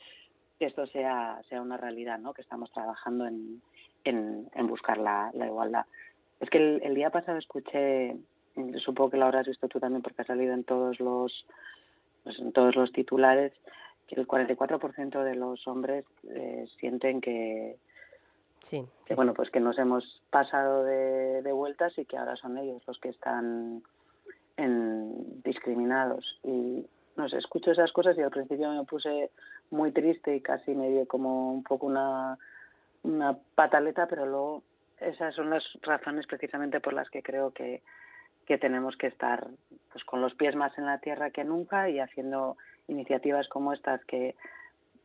[0.58, 2.34] que esto sea sea una realidad, ¿no?
[2.34, 3.62] Que estamos trabajando en
[4.04, 5.84] en, buscar la, la, igualdad.
[6.40, 8.16] Es que el, el, día pasado escuché,
[8.78, 11.46] supongo que lo habrás visto tú también porque ha salido en todos los
[12.24, 13.52] pues en todos los titulares
[14.06, 17.78] que el 44% de los hombres eh, sienten que
[18.62, 18.86] Sí,
[19.16, 23.08] bueno, pues que nos hemos pasado de, vueltas y que ahora son ellos los que
[23.08, 23.82] están
[24.56, 26.38] en, discriminados.
[26.44, 26.86] Y
[27.16, 29.30] no sé, escucho esas cosas y al principio me puse
[29.70, 32.38] muy triste y casi me dio como un poco una,
[33.02, 34.62] una pataleta, pero luego
[34.98, 37.82] esas son las razones precisamente por las que creo que,
[38.50, 39.46] que tenemos que estar
[39.92, 42.56] pues con los pies más en la tierra que nunca y haciendo
[42.88, 44.34] iniciativas como estas que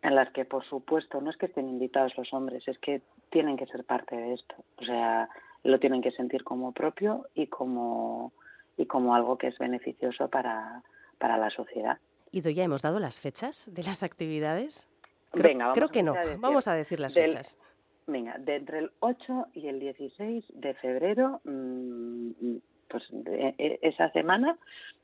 [0.02, 3.56] en las que por supuesto no es que estén invitados los hombres, es que tienen
[3.56, 4.56] que ser parte de esto.
[4.78, 5.30] O sea,
[5.64, 8.34] lo tienen que sentir como propio y como,
[8.78, 10.82] y como algo que es beneficioso para,
[11.20, 12.00] para la sociedad.
[12.32, 14.90] Ido, ¿ya hemos dado las fechas de las actividades?
[15.30, 16.16] Creo, venga, creo que no.
[16.40, 17.60] vamos a decir las fechas.
[18.08, 24.58] Venga, de entre el 8 y el 16 de febrero, mm, pues e, esa semana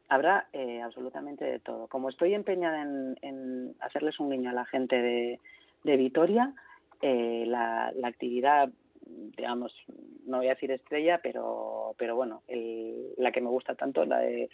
[0.10, 1.88] habrá eh, absolutamente de todo.
[1.88, 5.40] Como estoy empeñada en, hacerles un guiño a la gente de,
[5.98, 6.54] Vitoria,
[7.02, 8.70] eh, la, la, actividad,
[9.38, 9.74] digamos,
[10.26, 14.20] no voy a decir estrella, pero, pero bueno, el, la que me gusta tanto, la
[14.20, 14.50] de,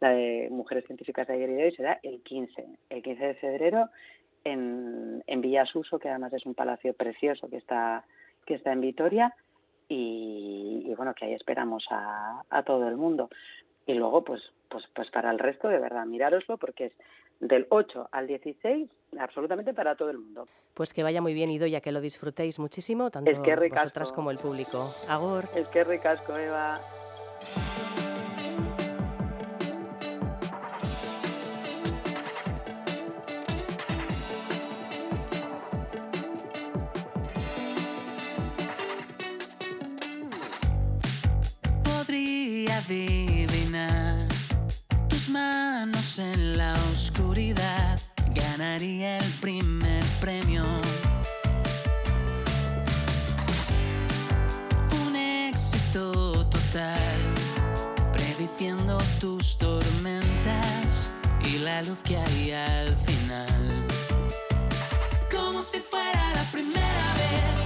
[0.00, 3.34] la de Mujeres Científicas de ayer y de hoy, será el 15, el 15 de
[3.34, 3.90] febrero
[4.44, 8.04] en, en Villasuso, que además es un palacio precioso que está,
[8.46, 9.34] que está en Vitoria.
[9.90, 13.28] Y, y bueno, que ahí esperamos a, a todo el mundo.
[13.86, 16.92] Y luego, pues, pues, pues para el resto, de verdad, mirároslo porque es
[17.40, 18.88] del 8 al 16,
[19.18, 20.46] absolutamente para todo el mundo.
[20.74, 24.12] Pues que vaya muy bien, Ido, ya que lo disfrutéis muchísimo, tanto es que vosotras
[24.12, 24.94] como el público.
[25.08, 25.48] Agor.
[25.56, 26.80] Es que ricasco, Eva.
[46.20, 47.98] En la oscuridad,
[48.34, 50.64] ganaría el primer premio.
[55.06, 57.20] Un éxito total,
[58.12, 61.10] prediciendo tus tormentas
[61.44, 63.86] y la luz que hay al final.
[65.30, 67.59] Como si fuera la primera vez,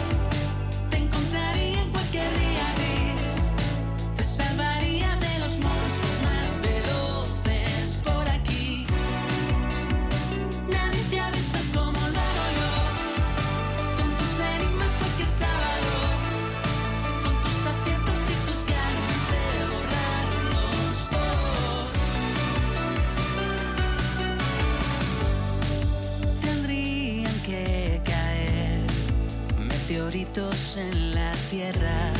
[30.14, 32.12] meteoritos en la Tierra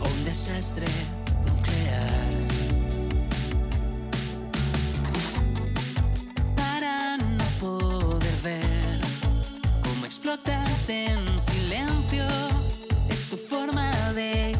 [0.00, 0.86] un desastre
[1.46, 2.32] nuclear.
[6.56, 9.00] Para no poder ver
[9.82, 12.26] cómo explotas en silencio,
[13.08, 14.51] es tu forma de